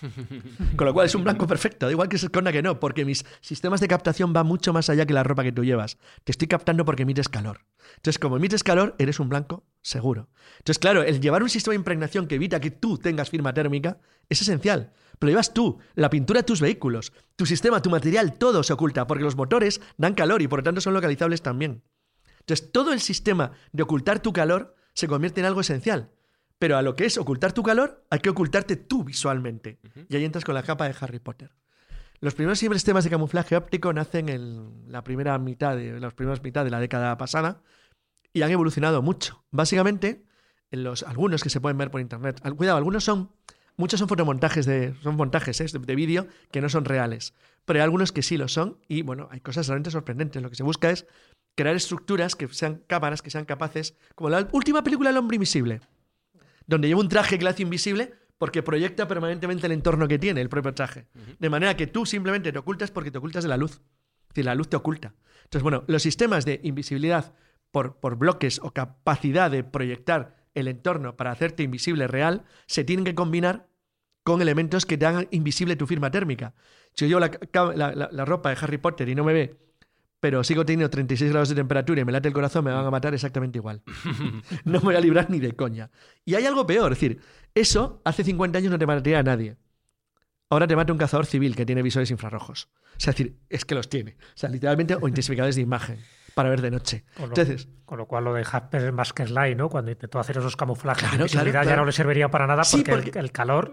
[0.76, 3.06] Con lo cual es un blanco perfecto, da igual que se esconda que no, porque
[3.06, 5.98] mis sistemas de captación van mucho más allá que la ropa que tú llevas.
[6.24, 7.66] Te estoy captando porque emites calor.
[7.96, 10.30] Entonces, como emites calor, eres un blanco seguro.
[10.60, 14.00] Entonces, claro, el llevar un sistema de impregnación que evita que tú tengas firma térmica
[14.30, 14.94] es esencial.
[15.18, 19.06] Pero llevas tú, la pintura de tus vehículos, tu sistema, tu material, todo se oculta,
[19.08, 21.84] porque los motores dan calor y por lo tanto son localizables también.
[22.40, 26.12] Entonces, todo el sistema de ocultar tu calor se convierte en algo esencial.
[26.60, 29.80] Pero a lo que es ocultar tu calor, hay que ocultarte tú visualmente.
[30.10, 31.52] Y ahí entras con la capa de Harry Potter.
[32.20, 36.66] Los primeros sistemas de camuflaje óptico nacen en la primera mitad de, las primeras mitad
[36.66, 37.62] de la década pasada
[38.34, 39.46] y han evolucionado mucho.
[39.52, 40.26] Básicamente,
[40.72, 43.32] en los, algunos que se pueden ver por internet, al- cuidado, algunos son,
[43.78, 45.66] muchos son fotomontajes de, son montajes ¿eh?
[45.72, 47.34] de, de vídeo que no son reales,
[47.64, 50.42] pero hay algunos que sí lo son y bueno, hay cosas realmente sorprendentes.
[50.44, 51.08] Lo que se busca es
[51.56, 55.80] crear estructuras que sean cámaras que sean capaces, como la última película El hombre invisible,
[56.70, 60.40] donde lleva un traje que le hace invisible porque proyecta permanentemente el entorno que tiene
[60.42, 61.08] el propio traje.
[61.40, 63.82] De manera que tú simplemente te ocultas porque te ocultas de la luz.
[64.22, 65.14] Es decir, la luz te oculta.
[65.44, 67.34] Entonces, bueno, los sistemas de invisibilidad
[67.72, 73.04] por, por bloques o capacidad de proyectar el entorno para hacerte invisible real se tienen
[73.06, 73.68] que combinar
[74.24, 76.54] con elementos que te hagan invisible tu firma térmica.
[76.94, 77.20] Si yo llevo
[77.76, 79.58] la, la- la ropa de Harry Potter y no me ve,
[80.20, 82.92] pero sigo teniendo 36 grados de temperatura y me late el corazón, me van a
[82.92, 83.82] matar exactamente igual.
[84.66, 85.90] no me voy a librar ni de coña.
[86.26, 87.22] Y hay algo peor, es decir,
[87.56, 89.58] eso hace 50 años no te mataría a nadie.
[90.50, 92.70] Ahora te mata un cazador civil que tiene visores infrarrojos.
[92.98, 94.18] O sea, es decir, es que los tiene.
[94.20, 96.00] O sea, literalmente, o intensificadores de imagen
[96.34, 97.04] para ver de noche.
[97.16, 99.68] Con lo, Entonces, con lo cual lo de Jasper Maskerline, ¿no?
[99.70, 101.82] Cuando intentó hacer esos camuflajes Claro, de invisibilidad claro, ya claro.
[101.82, 103.72] no le serviría para nada Sí, porque, el- porque- El, calor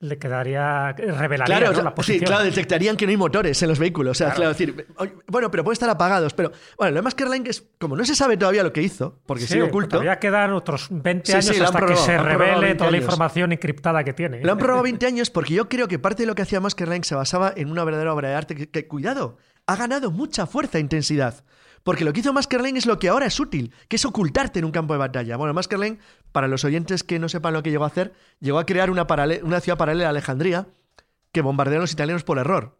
[0.00, 1.70] le quedaría revelaría Claro, ¿no?
[1.72, 2.24] o sea, la sí, posición.
[2.26, 4.12] claro, detectarían que no hay motores en los vehículos.
[4.12, 4.86] O sea, claro, decir,
[5.26, 6.34] bueno, pero pueden estar apagados.
[6.34, 9.18] Pero bueno, lo de Maskerline que es, como no se sabe todavía lo que hizo,
[9.26, 12.18] porque Sí, sigue oculto, Todavía quedan otros 20 Sí, años sí, hasta que prorrogado, se
[12.18, 13.04] revele 20 toda la años.
[13.06, 14.40] información encriptada que tiene.
[14.44, 17.02] Lo han probado 20 años porque yo creo que parte de lo que hacía Maskerline
[17.04, 19.36] se basaba en una verdadera obra de arte que, que, cuidado,
[19.66, 21.44] ha ganado mucha fuerza e intensidad.
[21.82, 24.64] Porque lo que hizo Maskerline es lo que ahora es útil, que es ocultarte en
[24.64, 25.36] un campo de batalla.
[25.36, 25.98] Bueno, Maskerline,
[26.32, 29.06] para los oyentes que no sepan lo que llegó a hacer, llegó a crear una
[29.60, 30.68] ciudad paralela a Alejandría
[31.32, 32.77] que bombardearon los italianos por error.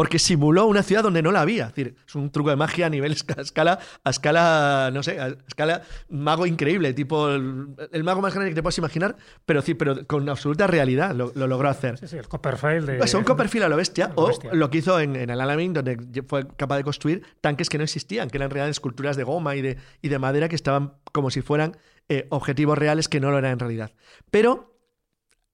[0.00, 1.64] Porque simuló una ciudad donde no la había.
[1.64, 5.20] Es decir, es un truco de magia a nivel a escala, a escala, no sé,
[5.20, 9.60] a escala mago increíble, tipo el, el mago más grande que te puedas imaginar, pero,
[9.60, 11.98] sí, pero con absoluta realidad lo, lo logró hacer.
[11.98, 12.96] Sí, sí, el Copperfield de...
[12.96, 14.54] Pues un Copperfield a lo bestia, a lo o bestia.
[14.54, 17.84] lo que hizo en, en el Alamein, donde fue capaz de construir tanques que no
[17.84, 20.94] existían, que eran en realidad esculturas de goma y de, y de madera que estaban
[21.12, 21.76] como si fueran
[22.08, 23.92] eh, objetivos reales que no lo eran en realidad.
[24.30, 24.78] Pero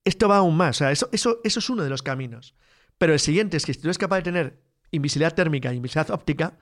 [0.04, 2.54] esto va aún más, o sea, eso, eso, eso es uno de los caminos.
[2.98, 6.14] Pero el siguiente es que si tú eres capaz de tener invisibilidad térmica e invisibilidad
[6.14, 6.58] óptica,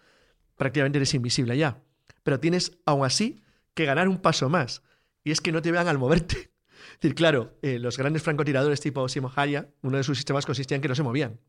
[0.56, 1.82] prácticamente eres invisible ya.
[2.22, 3.42] Pero tienes aún así
[3.74, 4.82] que ganar un paso más,
[5.24, 6.36] y es que no te vean al moverte.
[6.36, 10.76] Es decir, claro, eh, los grandes francotiradores tipo Simo Haya, uno de sus sistemas consistía
[10.76, 11.40] en que no se movían.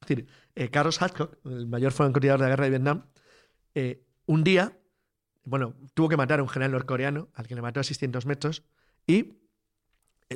[0.00, 3.06] Es decir, eh, Carlos Hadcock, el mayor francotirador de la guerra de Vietnam,
[3.74, 4.78] eh, un día,
[5.44, 8.64] bueno, tuvo que matar a un general norcoreano, al que le mató a 600 metros,
[9.06, 9.34] y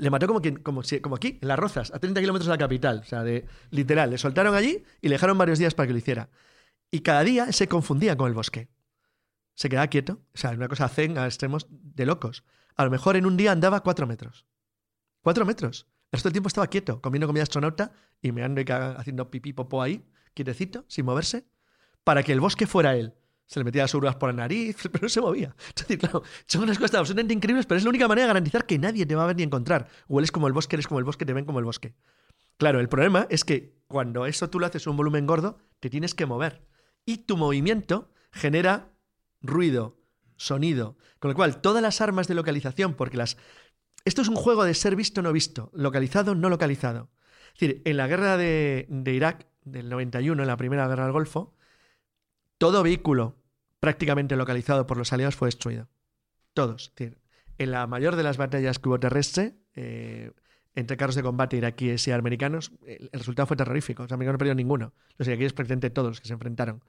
[0.00, 3.00] le mató como, aquí, en Las Rozas, a 30 kilómetros de la capital.
[3.00, 5.98] O sea, de, literal, le soltaron allí y le dejaron varios días para que lo
[5.98, 6.28] hiciera.
[6.90, 8.68] Y cada día se confundía con el bosque.
[9.54, 10.20] Se quedaba quieto.
[10.34, 12.44] O sea, una cosa zen a extremos de locos.
[12.76, 14.46] A lo mejor en un día andaba cuatro metros.
[15.20, 15.86] Cuatro metros.
[16.10, 17.92] El resto del tiempo estaba quieto, comiendo comida astronauta
[18.22, 21.44] y meando y haciendo pipí popó ahí, quietecito, sin moverse,
[22.02, 23.14] para que el bosque fuera él.
[23.48, 25.56] Se le metía las urnas por la nariz, pero no se movía.
[25.68, 28.66] Es decir, claro, son unas cosas absolutamente increíbles, pero es la única manera de garantizar
[28.66, 29.88] que nadie te va a ver ni encontrar.
[30.06, 31.94] O eres como el bosque, eres como el bosque, te ven como el bosque.
[32.58, 36.14] Claro, el problema es que cuando eso tú lo haces un volumen gordo, te tienes
[36.14, 36.66] que mover.
[37.06, 38.92] Y tu movimiento genera
[39.40, 39.98] ruido,
[40.36, 40.98] sonido.
[41.18, 43.38] Con lo cual, todas las armas de localización, porque las.
[44.04, 47.10] Esto es un juego de ser visto no visto, localizado no localizado.
[47.54, 51.12] Es decir, en la guerra de, de Irak, del 91, en la primera guerra del
[51.12, 51.56] Golfo,
[52.58, 53.36] todo vehículo
[53.80, 55.88] prácticamente localizado por los aliados fue destruido.
[56.52, 56.92] Todos.
[57.58, 60.32] En la mayor de las batallas que hubo terrestre, eh,
[60.74, 64.02] entre carros de combate iraquíes y americanos, el, resultado fue terrorífico.
[64.02, 64.92] Los americanos no perdieron ninguno.
[65.16, 66.82] Los iraquíes prácticamente todos los que se enfrentaron.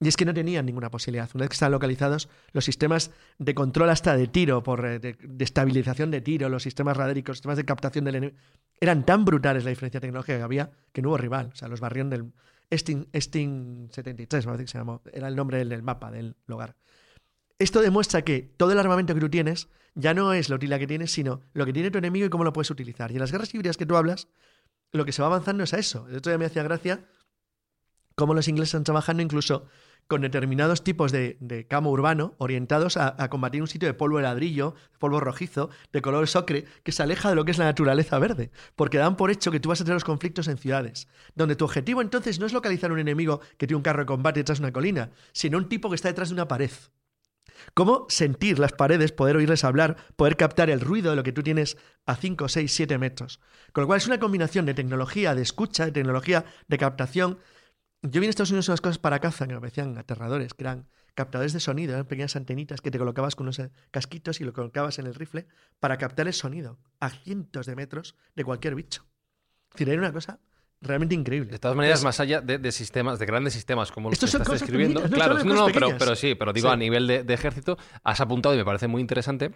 [0.00, 1.28] Y es que no tenían ninguna posibilidad.
[1.34, 5.16] Una vez que estaban localizados, los sistemas de control hasta de tiro, por, eh, de,
[5.20, 8.38] de estabilización de tiro, los sistemas radéricos, los sistemas de captación del enemigo,
[8.80, 11.50] eran tan brutales la diferencia tecnológica que había que no hubo rival.
[11.52, 12.32] O sea, los barrieron del
[12.72, 15.02] Sting, Sting 73, me parece que se llamó.
[15.12, 16.76] Era el nombre del, mapa del lugar.
[17.58, 20.86] Esto demuestra que todo el armamento que tú tienes ya no es la utilidad que
[20.86, 23.10] tienes, sino lo que tiene tu enemigo y cómo lo puedes utilizar.
[23.10, 24.28] Y en las guerras híbridas que tú hablas,
[24.90, 26.08] lo que se va avanzando es a eso.
[26.08, 27.04] El otro día me hacía gracia
[28.14, 29.66] cómo los ingleses están trabajando incluso
[30.08, 34.18] con determinados tipos de, de camo urbano orientados a, a combatir un sitio de polvo
[34.18, 37.64] de ladrillo, polvo rojizo, de color ocre, que se aleja de lo que es la
[37.64, 41.08] naturaleza verde, porque dan por hecho que tú vas a tener los conflictos en ciudades,
[41.34, 44.40] donde tu objetivo entonces no es localizar un enemigo que tiene un carro de combate
[44.40, 46.70] detrás de una colina, sino un tipo que está detrás de una pared.
[47.74, 51.42] ¿Cómo sentir las paredes, poder oírles hablar, poder captar el ruido de lo que tú
[51.42, 51.76] tienes
[52.06, 53.40] a 5, 6, 7 metros?
[53.72, 57.38] Con lo cual es una combinación de tecnología de escucha, de tecnología de captación.
[58.02, 60.88] Yo vi en Estados Unidos unas cosas para caza que me parecían aterradores, que eran
[61.14, 64.52] captadores de sonido, eran pequeñas antenitas que te colocabas con unos eh, casquitos y lo
[64.52, 65.46] colocabas en el rifle
[65.78, 69.06] para captar el sonido a cientos de metros de cualquier bicho.
[69.70, 70.40] Es decir, era una cosa
[70.80, 71.52] realmente increíble.
[71.52, 74.48] De todas maneras, más allá de, de sistemas, de grandes sistemas como los que estás
[74.50, 75.00] describiendo.
[75.02, 76.72] no, claro, no, pero, sí, pero digo Sí.
[76.74, 79.52] a nivel de, de ejército, has apuntado y me parece muy interesante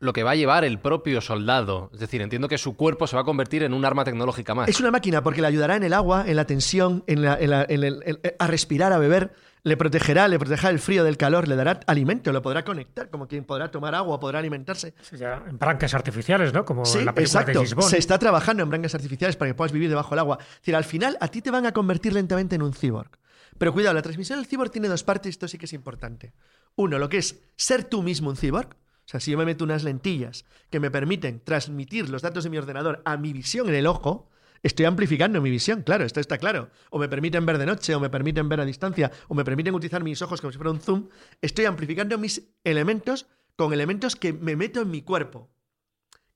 [0.00, 1.90] lo que va a llevar el propio soldado.
[1.94, 4.68] Es decir, entiendo que su cuerpo se va a convertir en un arma tecnológica más.
[4.68, 7.50] Es una máquina porque le ayudará en el agua, en la tensión, en la- en
[7.50, 9.32] la- en el- en- a respirar, a beber,
[9.62, 13.28] le protegerá, le protegerá el frío del calor, le dará alimento, lo podrá conectar, como
[13.28, 14.94] quien podrá tomar agua, podrá alimentarse.
[15.02, 16.64] Sí, ya en branques artificiales, ¿no?
[16.64, 17.60] Como Sí, en la película exacto.
[17.76, 17.82] de.
[17.82, 20.38] Se está trabajando en branquias artificiales para que puedas vivir debajo del agua.
[20.40, 23.10] Es decir, al final a ti te van a convertir lentamente en un cyborg.
[23.58, 26.32] Pero cuidado, la transmisión del cyborg tiene dos partes y esto sí que es importante.
[26.76, 28.74] Uno, lo que es ser tú mismo un cyborg.
[29.10, 32.50] O sea, si yo me meto unas lentillas que me permiten transmitir los datos de
[32.50, 34.30] mi ordenador a mi visión en el ojo,
[34.62, 36.70] estoy amplificando mi visión, claro, esto está claro.
[36.90, 39.74] O me permiten ver de noche, o me permiten ver a distancia, o me permiten
[39.74, 41.08] utilizar mis ojos como si fuera un zoom.
[41.42, 45.50] Estoy amplificando mis elementos con elementos que me meto en mi cuerpo.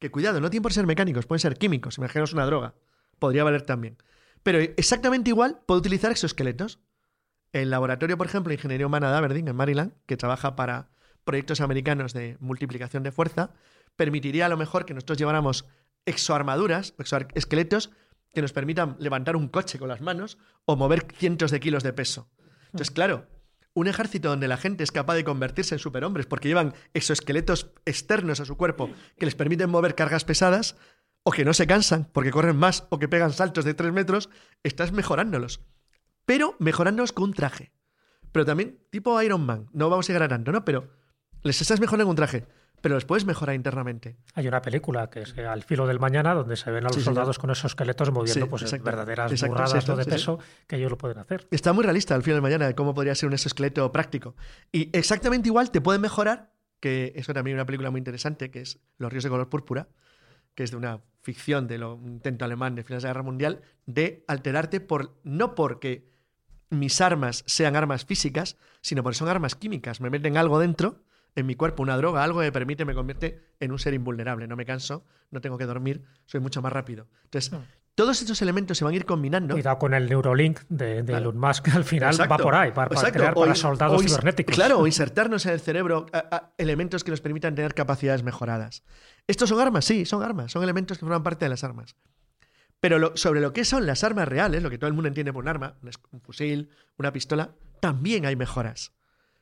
[0.00, 2.74] Que cuidado, no tienen por ser mecánicos, pueden ser químicos, imaginaos una droga.
[3.20, 3.98] Podría valer también.
[4.42, 6.80] Pero exactamente igual puedo utilizar exoesqueletos.
[7.52, 10.90] El laboratorio, por ejemplo, de Ingeniería Humana de Aberdeen, en Maryland, que trabaja para
[11.24, 13.54] proyectos americanos de multiplicación de fuerza,
[13.96, 15.66] permitiría a lo mejor que nosotros lleváramos
[16.06, 17.90] exoarmaduras, exoesqueletos,
[18.32, 21.92] que nos permitan levantar un coche con las manos o mover cientos de kilos de
[21.92, 22.28] peso.
[22.66, 23.26] Entonces, claro,
[23.74, 28.40] un ejército donde la gente es capaz de convertirse en superhombres porque llevan exoesqueletos externos
[28.40, 30.76] a su cuerpo que les permiten mover cargas pesadas,
[31.24, 34.28] o que no se cansan porque corren más o que pegan saltos de 3 metros,
[34.62, 35.60] estás mejorándolos.
[36.26, 37.72] Pero mejorándolos con un traje.
[38.30, 39.68] Pero también tipo Iron Man.
[39.72, 40.64] No vamos a llegar a tanto, ¿no?
[40.64, 40.90] Pero
[41.44, 42.44] les estás mejorando un traje.
[42.80, 44.18] Pero los puedes mejorar internamente.
[44.34, 46.96] Hay una película que es eh, Al filo del mañana, donde se ven a los
[46.96, 48.84] Sí, soldados con esos esqueletos moviendo pues, exacto.
[48.84, 49.98] verdaderas Exacto, burradas exacto, ¿no?
[49.98, 51.46] de peso que ellos lo pueden hacer.
[51.50, 54.36] Está muy realista al final de mañana de cómo podría ser un exoesqueleto práctico.
[54.70, 58.60] Y exactamente igual te pueden mejorar, que eso también es una película muy interesante, que
[58.60, 59.88] es Los ríos de color púrpura,
[60.54, 63.22] que es de una ficción de lo, un intento alemán de finales de la Guerra
[63.22, 66.10] Mundial, de alterarte por no porque
[66.68, 70.02] mis armas sean armas físicas, sino porque son armas químicas.
[70.02, 71.02] Me meten algo dentro,
[71.36, 74.46] en mi cuerpo, una droga, algo que me permite, me convierte en un ser invulnerable.
[74.46, 77.08] No me canso, no tengo que dormir, soy mucho más rápido.
[77.24, 77.52] Entonces,
[77.96, 79.54] todos estos elementos se van a ir combinando.
[79.54, 81.30] Cuidado con el Neurolink de, de Claro.
[81.30, 84.54] Elon Musk, al final va por ahí, para, para crear para soldados o cibernéticos.
[84.54, 88.84] Claro, o insertarnos en el cerebro a- a elementos que nos permitan tener capacidades mejoradas.
[89.26, 89.84] ¿Estos son armas?
[89.84, 91.96] Sí, son armas, son elementos que forman parte de las armas.
[92.80, 95.32] Pero lo- sobre lo que son las armas reales, lo que todo el mundo entiende
[95.32, 95.78] por un arma,
[96.12, 98.92] un fusil, una pistola, también hay mejoras.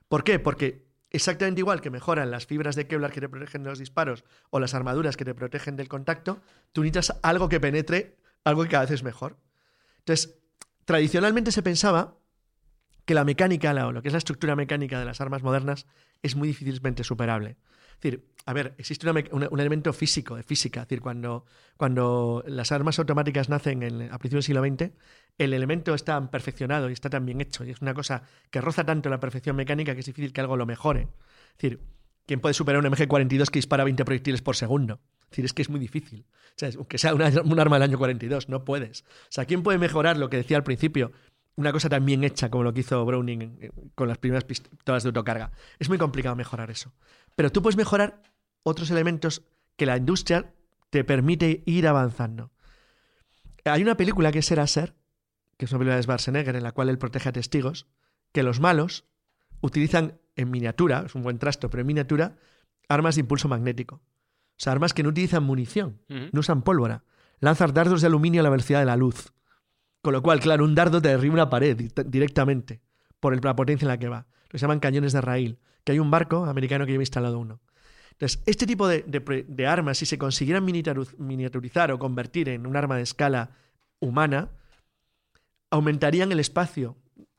[0.08, 0.38] ¿Por qué?
[0.38, 4.24] Porque exactamente igual que mejoran las fibras de Kevlar que te protegen de los disparos
[4.50, 6.40] o las armaduras que te protegen del contacto,
[6.72, 9.36] tú necesitas algo que penetre, algo que cada vez es mejor.
[9.98, 10.38] Entonces,
[10.84, 12.18] tradicionalmente se pensaba
[13.04, 15.86] que la mecánica, lo que es la estructura mecánica de las armas modernas,
[16.22, 17.56] es muy difícilmente superable.
[17.94, 20.82] Es decir, a ver, existe un elemento físico, de física.
[20.82, 21.44] Es decir, cuando,
[21.76, 24.92] cuando las armas automáticas nacen en, a principios del siglo XX,
[25.38, 27.64] el elemento está tan perfeccionado y está tan bien hecho.
[27.64, 30.56] Y es una cosa que roza tanto la perfección mecánica que es difícil que algo
[30.56, 31.02] lo mejore.
[31.02, 31.80] Es decir,
[32.26, 35.00] ¿quién puede superar un MG-42 que dispara 20 proyectiles por segundo?
[35.24, 36.26] Es decir, es que es muy difícil.
[36.30, 39.02] O sea, aunque sea un arma del año 42, no puedes.
[39.02, 41.12] O sea, ¿quién puede mejorar lo que decía al principio?
[41.56, 45.02] Una cosa tan bien hecha como lo que hizo Browning en- con las primeras pistolas
[45.02, 45.52] de autocarga.
[45.78, 46.92] Es muy complicado mejorar eso.
[47.36, 48.22] Pero tú puedes mejorar
[48.62, 49.42] otros elementos
[49.76, 50.52] que la industria
[50.90, 52.50] te permite ir avanzando.
[53.64, 54.94] Hay una película que es Ser
[55.56, 57.86] que es una película de Schwarzenegger en la cual él protege a testigos,
[58.32, 59.04] que los malos
[59.60, 62.36] utilizan en miniatura, es un buen trasto, pero en miniatura,
[62.88, 63.96] armas de impulso magnético.
[63.96, 64.02] O
[64.56, 66.00] sea, armas que no utilizan munición,
[66.32, 67.04] no usan pólvora.
[67.40, 69.32] Lanzan dardos de aluminio a la velocidad de la luz.
[70.02, 72.80] Con lo cual, claro, un dardo te derriba una pared di- directamente
[73.20, 74.26] por la potencia en la que va.
[74.50, 77.60] Lo llaman cañones de raíl, que hay un barco americano que lleva instalado uno.
[78.10, 82.76] Entonces, este tipo de, de de armas, si se consiguieran miniaturizar o convertir en un
[82.76, 83.50] arma de escala
[84.00, 84.50] humana,
[85.70, 86.96] aumentarían el espacio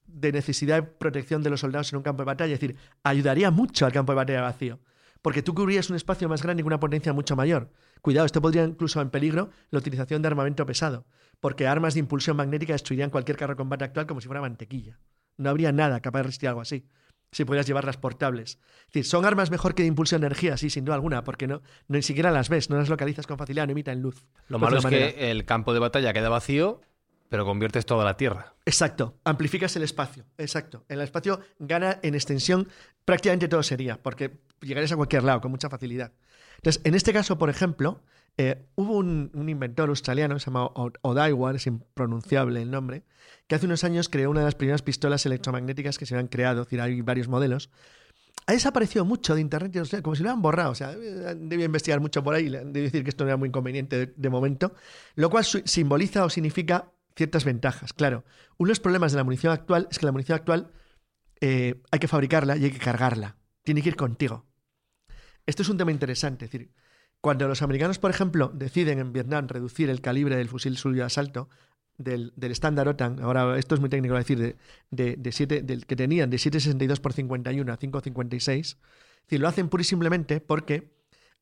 [0.08, 2.54] de necesidad de protección de los soldados en un campo de batalla.
[2.54, 4.80] Es decir, ayudaría mucho al campo de batalla vacío.
[5.24, 7.72] Porque tú cubrirías un espacio más grande y una potencia mucho mayor.
[8.02, 11.08] Cuidado, esto podría incluso en peligro la utilización de armamento pesado,
[11.40, 15.00] porque armas de impulsión magnética destruirían cualquier carro de combate actual como si fuera mantequilla.
[15.38, 16.86] No habría nada capaz de resistir algo así,
[17.32, 18.60] si pudieras llevarlas portables.
[18.82, 21.48] Es decir, son armas mejor que de impulsión de energía, sí, sin duda alguna, porque
[21.48, 24.26] no, no ni siquiera las ves, no las localizas con facilidad, no emiten luz.
[24.50, 25.14] Lo malo es manera.
[25.14, 26.82] que el campo de batalla queda vacío,
[27.30, 28.54] pero conviertes toda la tierra.
[28.66, 30.86] Exacto, amplificas el espacio, exacto.
[30.88, 32.68] El espacio gana en extensión,
[33.06, 36.12] prácticamente todo sería, porque llegarías a cualquier lado con mucha facilidad.
[36.58, 38.02] Entonces, en este caso, por ejemplo,
[38.38, 43.04] eh, hubo un, inventor australiano, se llama O- Odaiwar, es impronunciable el nombre,
[43.48, 46.62] que hace unos años creó una de las primeras pistolas electromagnéticas que se habían creado,
[46.62, 47.70] es decir, hay varios modelos.
[48.46, 50.72] Ha desaparecido mucho de internet, como si lo hubieran borrado.
[50.72, 53.48] O sea, debía investigar mucho por ahí, le- debí decir que esto no era muy
[53.50, 54.74] inconveniente de, de momento,
[55.16, 57.94] lo cual simboliza o significa ciertas ventajas.
[57.94, 58.24] Claro,
[58.58, 60.72] uno de los problemas de la munición actual es que la munición actual
[61.42, 63.38] eh, hay que fabricarla y hay que cargarla.
[63.64, 64.46] Tiene que ir contigo.
[65.46, 66.46] Esto es un tema interesante.
[66.46, 66.72] Es decir,
[67.22, 71.04] cuando los americanos, por ejemplo, deciden en Vietnam reducir el calibre del fusil suyo de
[71.04, 71.50] asalto
[71.98, 74.56] del, del estándar OTAN, ahora esto es muy técnico decir, de,
[74.90, 78.78] de, de siete- del que tenían de 7,62 por 51 a 5,56, es
[79.26, 80.92] decir, lo hacen pura y simplemente porque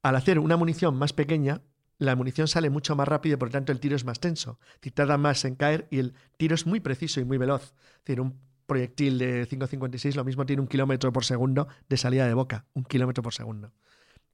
[0.03, 1.61] al hacer una munición más pequeña,
[2.02, 4.58] la munición sale mucho más rápido y por lo tanto el tiro es más tenso.
[4.95, 7.76] Tarda más en caer y el tiro es muy preciso y muy veloz.
[7.93, 12.26] Es decir, un proyectil de 5,56 lo mismo tiene un kilómetro por segundo de salida
[12.26, 13.72] de boca, un kilómetro por segundo.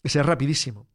[0.01, 0.87] Ese es rapidísimo.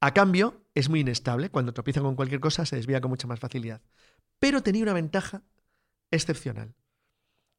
[0.00, 1.48] A cambio, es muy inestable.
[1.50, 3.80] Cuando tropieza con cualquier cosa, se desvía con mucha más facilidad.
[4.40, 5.44] Pero tenía una ventaja
[6.10, 6.74] excepcional.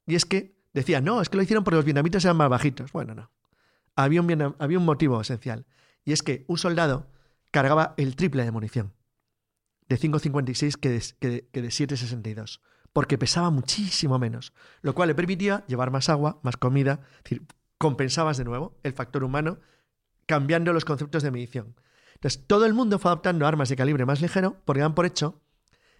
[0.05, 2.91] Y es que decía, no, es que lo hicieron porque los vietnamitas eran más bajitos.
[2.91, 3.31] Bueno, no.
[3.95, 5.65] Había un motivo esencial.
[6.03, 7.07] Y es que un soldado
[7.51, 8.93] cargaba el triple de munición.
[9.89, 12.59] De 5,56 que de, que de- que de 7,62.
[12.93, 14.53] Porque pesaba muchísimo menos.
[14.81, 17.01] Lo cual le permitía llevar más agua, más comida.
[17.17, 19.59] Es decir, compensabas de nuevo el factor humano
[20.25, 21.75] cambiando los conceptos de medición.
[22.15, 25.41] Entonces, todo el mundo fue adoptando armas de calibre más ligero porque dan por hecho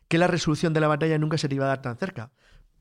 [0.07, 2.31] que la resolución de la batalla nunca se te iba a dar tan cerca.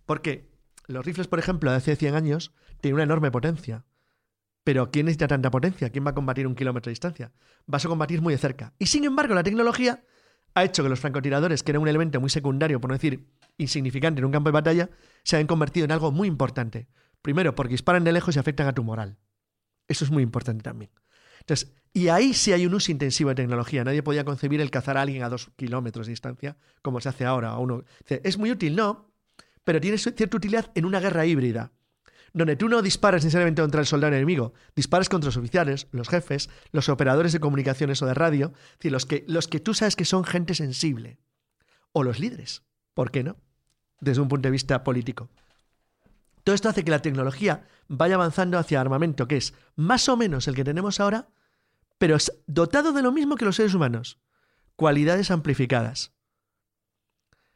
[0.07, 0.51] Porque
[0.87, 3.85] los rifles, por ejemplo, de hace 100 años, tienen una enorme potencia.
[4.67, 5.91] Pero ¿quién necesita tanta potencia?
[5.91, 7.31] ¿Quién va a combatir un kilómetro de distancia?
[7.67, 8.75] Vas a combatir muy de cerca.
[8.81, 10.03] Y sin embargo, la tecnología
[10.57, 14.19] ha hecho que los francotiradores, que era un elemento muy secundario, por no decir insignificante
[14.19, 14.91] en un campo de batalla,
[15.23, 16.89] se hayan convertido en algo muy importante.
[17.23, 19.19] Primero, porque disparan de lejos y afectan a tu moral.
[19.87, 20.91] Eso es muy importante también.
[21.39, 23.85] Entonces, y ahí sí hay un uso intensivo de tecnología.
[23.85, 27.25] Nadie podía concebir el cazar a alguien a dos kilómetros de distancia, como se hace
[27.25, 27.51] ahora.
[27.51, 27.85] A uno.
[28.09, 29.12] Es muy útil, no,
[29.62, 31.71] pero tiene cierta utilidad en una guerra híbrida,
[32.37, 36.51] donde tú no disparas necesariamente contra el soldado enemigo, disparas contra los oficiales, los jefes,
[36.70, 39.97] los operadores de comunicaciones o de radio, es decir, los que, los que tú sabes
[39.97, 41.18] que son gente sensible,
[41.93, 42.62] o los líderes,
[42.93, 43.39] ¿por qué no?
[44.01, 45.30] Desde un punto de vista político.
[46.45, 50.47] Todo esto hace que la tecnología vaya avanzando hacia armamento, que es más o menos
[50.47, 51.30] el que tenemos ahora,
[51.97, 54.20] pero es dotado de lo mismo que los seres humanos.
[54.76, 56.12] Cualidades amplificadas.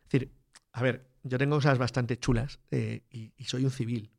[0.04, 0.32] Es decir,
[0.72, 4.10] a ver, yo tengo cosas bastante chulas eh, y, y soy un civil.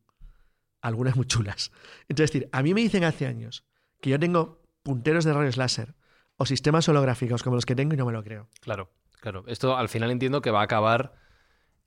[0.82, 1.72] Algunas muy chulas.
[2.08, 3.64] Entonces, es decir, a mí me dicen hace años
[4.00, 5.94] que yo tengo punteros de rayos láser
[6.36, 8.48] o sistemas holográficos como los que tengo y no me lo creo.
[8.60, 9.44] Claro, claro.
[9.46, 11.14] Esto al final entiendo que va a acabar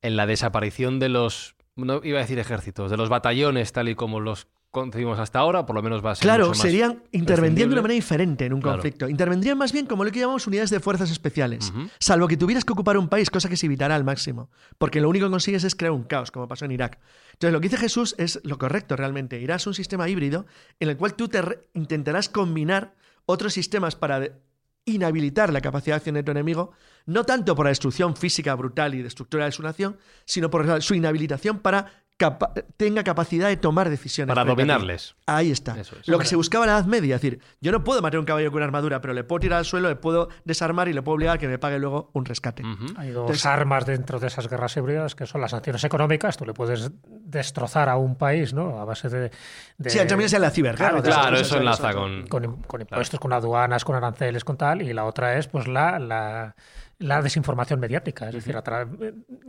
[0.02, 3.96] en la desaparición de los, no iba a decir ejércitos, de los batallones tal y
[3.96, 7.02] como los concebimos hasta ahora, por lo menos va a ser Claro, mucho más serían
[7.14, 8.78] intervendrían de una manera diferente en un Claro.
[8.78, 9.08] conflicto.
[9.08, 11.72] Intervendrían más bien como lo que llamamos unidades de fuerzas especiales.
[12.00, 14.50] Salvo que tuvieras que ocupar un país, cosa que se evitará al máximo.
[14.78, 17.00] Porque lo único que consigues es crear un caos, como pasó en Irak.
[17.32, 19.40] Entonces, lo que dice Jesús es lo correcto realmente.
[19.40, 20.46] Irás a un sistema híbrido
[20.82, 21.42] en el cual tú te
[21.74, 22.96] intentarás combinar
[23.26, 24.30] otros sistemas para
[24.86, 26.72] inhabilitar la capacidad de acción de tu enemigo,
[27.06, 30.94] no tanto por la destrucción física brutal y destructora de su nación, sino por su
[30.94, 34.34] inhabilitación para capa- tenga capacidad de tomar decisiones.
[34.34, 35.16] Para dominarles.
[35.26, 35.80] Ahí está.
[35.80, 36.08] Eso es.
[36.08, 38.20] Lo que se buscaba en la Edad Media, es decir, yo no puedo matar a
[38.20, 40.94] un caballo con una armadura, pero le puedo tirar al suelo, le puedo desarmar y
[40.94, 42.64] le puedo obligar a que me pague luego un rescate.
[42.98, 46.38] Hay dos Entonces- armas dentro de esas guerras híbridas que son las sanciones económicas.
[46.38, 48.80] Tú le puedes destrozar a un país ¿no?
[48.80, 49.32] a base de.
[49.78, 51.02] de- Sí, también es en la ciberguerra.
[51.02, 52.00] Claro, eso enlaza eso.
[52.00, 52.28] con...
[52.28, 55.68] con, im- con impuestos, con aduanas, con aranceles, con tal, y la otra es pues
[55.68, 56.56] la, la,
[57.00, 58.56] la desinformación mediática, es decir,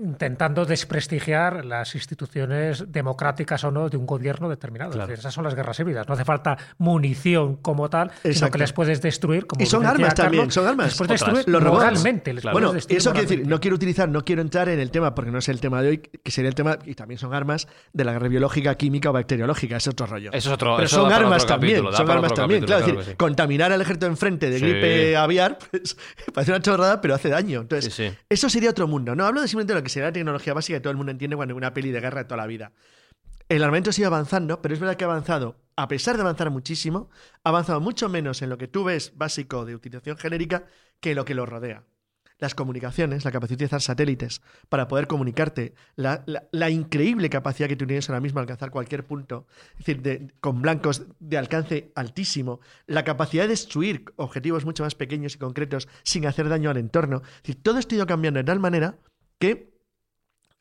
[0.02, 4.90] intentando desprestigiar las instituciones democráticas o no de un gobierno determinado.
[4.90, 5.08] Es Claro.
[5.08, 6.08] decir, esas son las guerras híbridas.
[6.08, 10.14] No hace falta munición como tal, sino que les puedes destruir como Y son armas
[10.14, 10.86] también, Carlos, son armas.
[10.88, 12.32] Les puedes destruir Los moralmente.
[12.34, 12.54] les Claro.
[12.54, 15.14] puedes Bueno, destruir eso quiere decir, no quiero utilizar, no quiero entrar en el tema
[15.14, 17.68] porque no es el tema de hoy, que sería el tema, y también son armas
[17.92, 20.30] de la guerra biológica, química o bacteriológica, es otro rollo.
[20.32, 22.60] Eso es otro- Pero eso son armas otro también, capítulo, son armas también.
[22.62, 23.16] capítulo, Claro, es decir, sí.
[23.16, 24.64] contaminar al ejército enfrente de Sí.
[24.66, 25.96] gripe aviar, pues,
[26.34, 27.35] parece una chorrada, pero hace daño.
[27.38, 28.16] Entonces, Sí, sí.
[28.28, 29.14] eso sería otro mundo.
[29.14, 31.12] No hablo de simplemente de lo que sería la tecnología básica que todo el mundo
[31.12, 32.72] entiende cuando hay una peli de guerra de toda la vida.
[33.48, 37.10] El armamento sigue avanzando, pero es verdad que ha avanzado a pesar de avanzar muchísimo,
[37.44, 40.64] ha avanzado mucho menos en lo que tú ves básico de utilización genérica
[41.00, 41.84] que en lo que lo rodea
[42.38, 47.86] las comunicaciones, la capacidad de utilizar satélites para poder comunicarte, la, increíble capacidad que tú
[47.86, 53.04] tienes ahora mismo alcanzar cualquier punto, es decir, de- con blancos de alcance altísimo, la
[53.04, 57.22] capacidad de destruir objetivos mucho más pequeños y concretos sin hacer daño al entorno.
[57.36, 58.98] Es decir, todo esto ha ido cambiando de tal manera
[59.38, 59.75] que,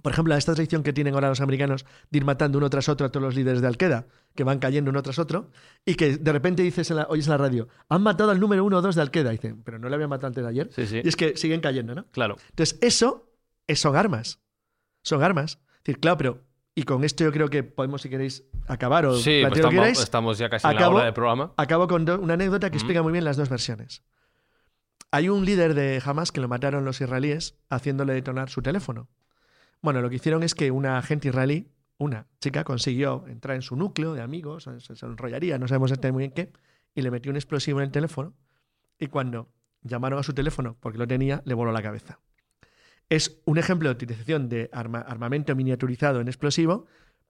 [0.02, 3.08] por ejemplo, esta tradición que tienen ahora los americanos de ir matando uno tras otro
[3.08, 5.50] a todos los líderes de Al-Qaeda, que van cayendo uno tras otro,
[5.86, 8.64] y que de repente dices en la, oyes en la radio, han matado al número
[8.64, 9.32] uno o dos de Al-Qaeda.
[9.32, 10.70] Dicen, pero no le habían matado antes de ayer.
[10.76, 11.02] Sí, sí.
[11.04, 12.06] Y es que siguen cayendo, ¿no?
[12.12, 12.36] Claro.
[12.50, 13.32] Entonces, eso
[13.68, 14.39] es- son armas.
[15.02, 15.60] Son armas.
[15.78, 16.43] Es decir, claro, pero.
[16.78, 19.56] Y con esto yo creo que podemos, si queréis, acabar o Sí, pues lo que
[19.60, 20.00] estamos, queráis.
[20.02, 21.54] estamos ya casi en la Acabo- hora del programa.
[21.56, 24.04] Acabo con do- una anécdota que explica muy bien las dos versiones.
[25.12, 29.08] Hay un líder de Hamas que lo mataron los israelíes haciéndole detonar su teléfono.
[29.82, 31.67] Bueno, lo que hicieron es que una agente israelí,
[31.97, 36.13] una chica, consiguió entrar en su núcleo de amigos, se, se enrollaría, no sabemos exactamente
[36.13, 36.51] muy bien qué,
[36.93, 38.34] y le metió un explosivo en el teléfono.
[38.99, 39.49] Y cuando
[39.82, 42.19] llamaron a su teléfono, porque lo tenía, le voló la cabeza.
[43.09, 46.88] Es un ejemplo de utilización de arma- armamento miniaturizado en explosivo,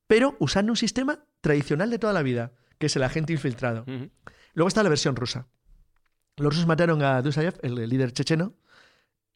[0.07, 3.81] pero usando un sistema tradicional de toda la vida, que es el agente infiltrado.
[3.81, 4.09] Ujú.
[4.53, 5.47] Luego está la versión rusa.
[6.37, 8.53] Los rusos mataron a Dusayev, el líder checheno,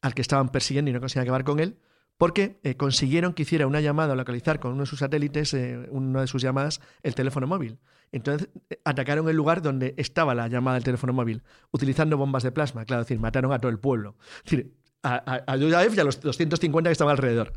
[0.00, 1.78] al que estaban persiguiendo y no conseguían acabar con él,
[2.20, 5.88] porque eh, consiguieron que hiciera una llamada o localizar con uno de sus satélites, eh,
[5.88, 7.78] una de sus llamadas, el teléfono móvil.
[8.12, 12.52] Entonces eh, atacaron el lugar donde estaba la llamada del teléfono móvil, utilizando bombas de
[12.52, 12.84] plasma.
[12.84, 14.16] Claro, es decir, mataron a todo el pueblo.
[14.44, 17.54] Es decir, a, a, a y a los 250 que estaban alrededor.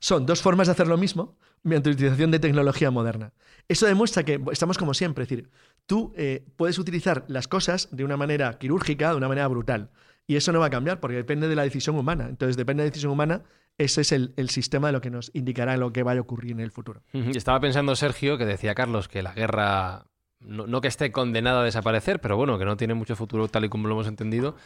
[0.00, 3.32] Son dos formas de hacer lo mismo mediante la utilización de tecnología moderna.
[3.68, 5.50] Eso demuestra que estamos como siempre, es decir,
[5.86, 6.12] tú
[6.56, 9.92] puedes utilizar las cosas de una manera quirúrgica, de una manera brutal.
[10.26, 12.26] Y eso no va a cambiar porque depende de la decisión humana.
[12.28, 13.42] Entonces, depende de la decisión humana,
[13.84, 16.52] ese es el, el sistema de lo que nos indicará lo que vaya a ocurrir
[16.52, 17.02] en el futuro.
[17.12, 20.04] Estaba pensando Sergio, que decía Carlos, que la guerra,
[20.40, 23.64] no, no que esté condenada a desaparecer, pero bueno, que no tiene mucho futuro tal
[23.64, 24.56] y como lo hemos entendido.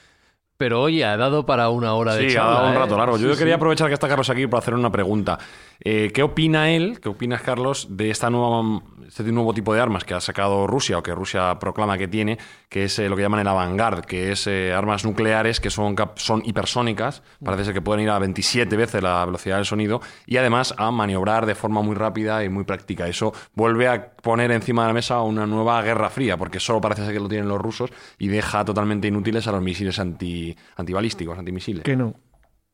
[0.58, 2.50] Pero oye, ha dado para una hora de Sí, charla.
[2.50, 2.78] ha dado un ¿eh?
[2.78, 3.18] rato largo.
[3.18, 3.56] Yo Sí, quería sí.
[3.56, 5.38] aprovechar que está Carlos aquí para hacer una pregunta.
[5.80, 10.04] Eh, ¿Qué opina él, qué opinas Carlos, de esta nueva, este nuevo tipo de armas
[10.04, 12.38] que ha sacado Rusia o que Rusia proclama que tiene,
[12.68, 15.96] que es eh, lo que llaman el avant que es eh, armas nucleares que son,
[16.16, 20.36] son hipersónicas, parece ser que pueden ir a 27 veces la velocidad del sonido y
[20.36, 23.06] además a maniobrar de forma muy rápida y muy práctica.
[23.08, 27.04] Eso vuelve a poner encima de la mesa una nueva guerra fría, porque solo parece
[27.04, 31.38] ser que lo tienen los rusos y deja totalmente inútiles a los misiles anti, antibalísticos,
[31.38, 31.84] antimisiles.
[31.84, 32.14] Que no,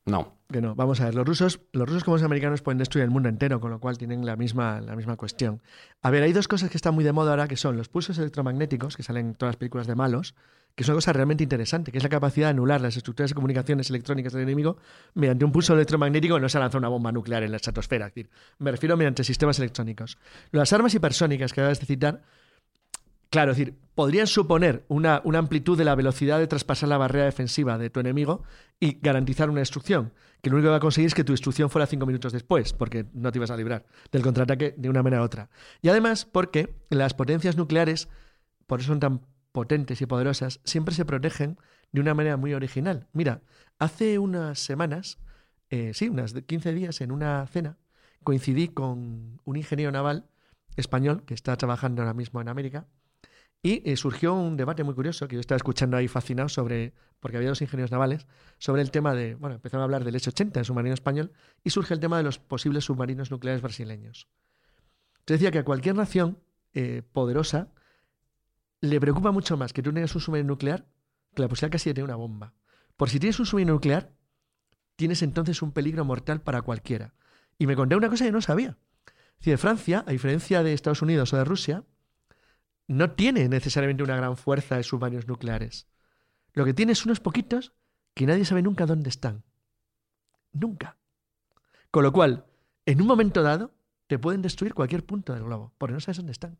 [0.05, 0.37] No.
[0.51, 0.75] que no.
[0.75, 3.61] Vamos a ver, los rusos, los rusos como los americanos pueden destruir el mundo entero,
[3.61, 5.63] con lo cual tienen la misma, la misma cuestión.
[6.03, 8.19] A ver, hay dos cosas que están muy de moda ahora, que son los pulsos
[8.19, 10.35] electromagnéticos, que salen en todas las películas de malos,
[10.75, 13.35] que es una cosa realmente interesante, que es la capacidad de anular las estructuras de
[13.35, 14.79] comunicaciones electrónicas del enemigo
[15.15, 18.11] mediante un pulso electromagnético que no se lanza una bomba nuclear en la estratosfera.
[18.59, 20.19] Me refiero mediante sistemas electrónicos.
[20.51, 22.23] Las armas hipersónicas que acabas de citar,
[23.33, 27.25] Claro, es decir, podrían suponer una, una amplitud de la velocidad de traspasar la barrera
[27.25, 28.43] defensiva de tu enemigo
[28.79, 30.13] y garantizar una destrucción,
[30.43, 32.75] que lo único que va a conseguir es que tu destrucción fuera cinco minutos después,
[32.75, 35.49] porque no te ibas a librar del contraataque de una manera u otra.
[35.81, 38.11] Y además, porque las potencias nucleares,
[38.67, 39.23] por eso son tan
[39.53, 41.57] potentes y poderosas, siempre se protegen
[41.91, 43.07] de una manera muy original.
[43.15, 43.41] Mira,
[43.79, 45.17] hace unas semanas,
[45.71, 47.79] eh, sí, unas 15 días, en una cena,
[48.25, 50.27] coincidí con un ingeniero naval
[50.77, 52.89] español que está trabajando ahora mismo en América
[53.63, 57.37] y eh, surgió un debate muy curioso que yo estaba escuchando ahí fascinado sobre, porque
[57.37, 58.27] había dos ingenieros navales,
[58.59, 61.33] sobre el tema de, bueno, empezaron a hablar del S-80, el submarino español,
[61.63, 64.29] y surge el tema de los posibles submarinos nucleares brasileños.
[65.25, 66.39] Te decía que a cualquier nación
[66.75, 67.73] eh, poderosa
[68.81, 70.89] le preocupa mucho más que tú tengas un submarino nuclear
[71.35, 72.55] que la posibilidad casi de tener una bomba.
[72.97, 74.13] Por si tienes un submarino nuclear,
[74.97, 77.15] tienes entonces un peligro mortal para cualquiera.
[77.59, 78.77] Y me conté una cosa que no sabía.
[79.07, 81.85] Es decir, Francia, a diferencia de Estados Unidos o de Rusia,
[82.89, 85.87] no tiene necesariamente una gran fuerza de submarinos nucleares.
[86.53, 87.73] Lo que tiene es unos poquitos
[88.15, 89.45] que nadie sabe nunca dónde están.
[90.53, 90.97] Nunca.
[91.91, 92.47] Con lo cual,
[92.87, 93.73] en un momento dado,
[94.07, 96.59] te pueden destruir cualquier punto del globo, porque no sabes dónde están.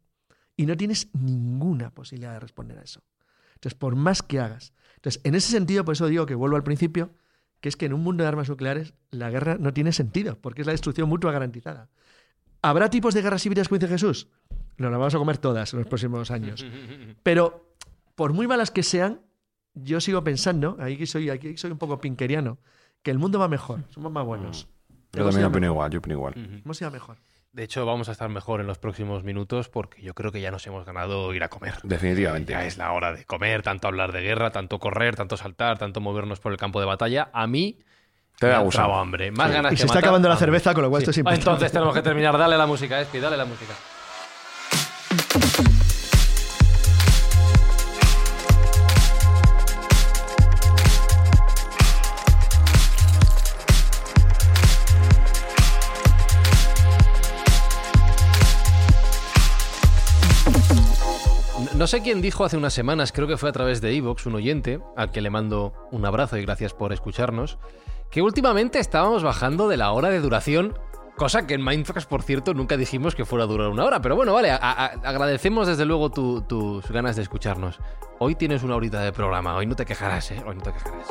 [0.57, 3.03] Y no tienes ninguna posibilidad de responder a eso.
[3.55, 4.73] Entonces, por más que hagas.
[4.97, 7.11] Entonces, en ese sentido, por eso digo que vuelvo al principio,
[7.61, 10.63] que es que en un mundo de armas nucleares la guerra no tiene sentido, porque
[10.63, 11.91] es la destrucción mutua garantizada.
[12.61, 14.29] ¿Habrá tipos de guerras híbridas, como dice Jesús?
[14.79, 16.65] Nos las vamos a comer todas en los próximos años.
[17.23, 17.75] Pero,
[18.15, 19.21] por muy malas que sean,
[19.75, 22.59] yo sigo pensando, aquí soy, aquí soy un poco pinkeriano,
[23.03, 24.69] que el mundo va mejor, somos más buenos.
[25.13, 26.35] Yo Hemos también opino igual, yo opino igual.
[26.65, 27.19] Hemos ido mejor.
[27.53, 30.51] De hecho, vamos a estar mejor en los próximos minutos porque yo creo que ya
[30.51, 31.75] nos hemos ganado ir a comer.
[31.83, 32.53] Definitivamente.
[32.55, 36.01] Ya es la hora de comer, tanto hablar de guerra, tanto correr, tanto saltar, tanto
[36.01, 37.29] movernos por el campo de batalla.
[37.35, 37.79] A mí
[38.39, 38.95] Te me ha gustado.
[38.95, 39.31] hambre.
[39.33, 39.53] Más Sí.
[39.55, 41.41] ganas Y que se está matar, acabando la cerveza, con lo cual esto es importante.
[41.45, 42.39] Entonces tenemos que terminar.
[42.39, 43.75] Dale la música, Espi, dale la música.
[61.83, 64.37] No sé quién dijo hace unas semanas, creo que fue a través de Evox, un
[64.37, 67.59] oyente, al que le mando un abrazo y gracias por escucharnos,
[68.09, 70.79] que últimamente estábamos bajando de la hora de duración
[71.17, 74.01] cosa que en Mindfax, por cierto, nunca dijimos que fuera a durar una hora.
[74.01, 77.79] Pero bueno, vale, a- a- agradecemos desde luego tu- tus ganas de escucharnos.
[78.19, 80.43] Hoy tienes una horita de programa, hoy no te quejarás, ¿eh?
[80.47, 81.07] Hoy no te quejarás.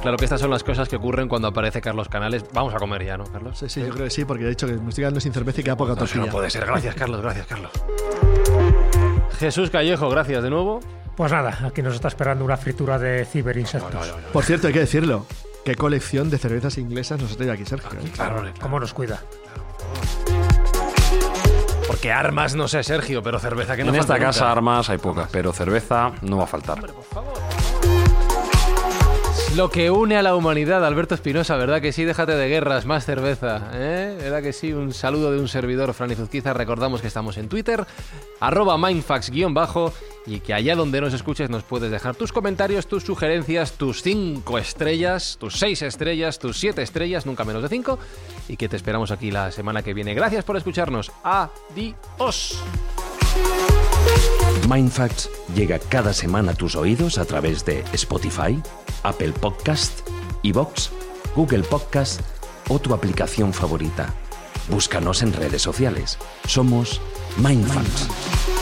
[0.00, 2.44] Claro que estas son las cosas que ocurren cuando aparece Carlos Canales.
[2.52, 3.58] Vamos a comer ya, ¿no, Carlos?
[3.58, 5.60] Sí, sí, yo creo que sí, porque he dicho que me estoy quedando sin cerveza
[5.60, 6.26] y queda poca No, tortilla.
[6.26, 6.64] no puede ser.
[6.64, 7.20] Gracias, Carlos.
[7.20, 7.72] Gracias, Carlos.
[9.38, 10.80] Jesús Callejo, gracias de nuevo.
[11.16, 14.08] Pues nada, aquí nos está esperando una fritura de ciberinsectos.
[14.32, 15.26] Por cierto, hay que decirlo.
[15.68, 17.90] ¿Qué colección de cervezas inglesas nos ha traído aquí, Sergio?
[18.00, 18.10] eh?
[18.14, 19.22] Claro, ¿Cómo nos cuida?
[21.86, 25.28] Porque armas, no sé, Sergio, pero cerveza que no en esta casa armas hay pocas,
[25.30, 26.78] pero cerveza no va a faltar.
[29.58, 32.04] Lo que une a la humanidad, Alberto Espinosa, ¿verdad que sí?
[32.04, 34.16] Déjate de guerras, más cerveza, ¿eh?
[34.20, 34.72] ¿Verdad que sí?
[34.72, 36.54] Un saludo de un servidor, Fran Izuzquiza.
[36.54, 37.84] Recordamos que estamos en Twitter,
[38.38, 39.92] arroba mindfax-bajo,
[40.26, 44.58] y que allá donde nos escuches nos puedes dejar tus comentarios, tus sugerencias, tus cinco
[44.58, 47.98] estrellas, tus seis estrellas, tus siete estrellas, nunca menos de cinco,
[48.48, 50.14] y que te esperamos aquí la semana que viene.
[50.14, 51.10] Gracias por escucharnos.
[51.24, 52.62] Adiós.
[54.68, 58.60] Mindfacts llega cada semana a tus oídos a través de Spotify,
[59.02, 60.06] Apple Podcast,
[60.42, 60.90] Evox,
[61.34, 62.20] Google Podcast
[62.68, 64.12] o tu aplicación favorita.
[64.68, 66.18] Búscanos en redes sociales.
[66.46, 67.00] Somos
[67.38, 68.57] Mindfacts.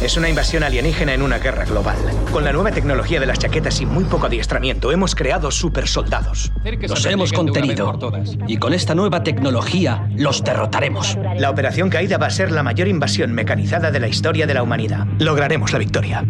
[0.00, 1.96] Es una invasión alienígena en una guerra global.
[2.32, 6.52] Con la nueva tecnología de las chaquetas y muy poco adiestramiento, hemos creado supersoldados.
[6.82, 7.98] Los hemos contenido.
[8.46, 11.18] Y con esta nueva tecnología los derrotaremos.
[11.36, 14.62] La operación Caída va a ser la mayor invasión mecanizada de la historia de la
[14.62, 15.04] humanidad.
[15.18, 16.24] Lograremos la victoria.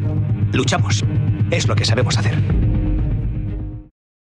[0.52, 1.04] Luchamos.
[1.50, 2.57] Es lo que sabemos hacer.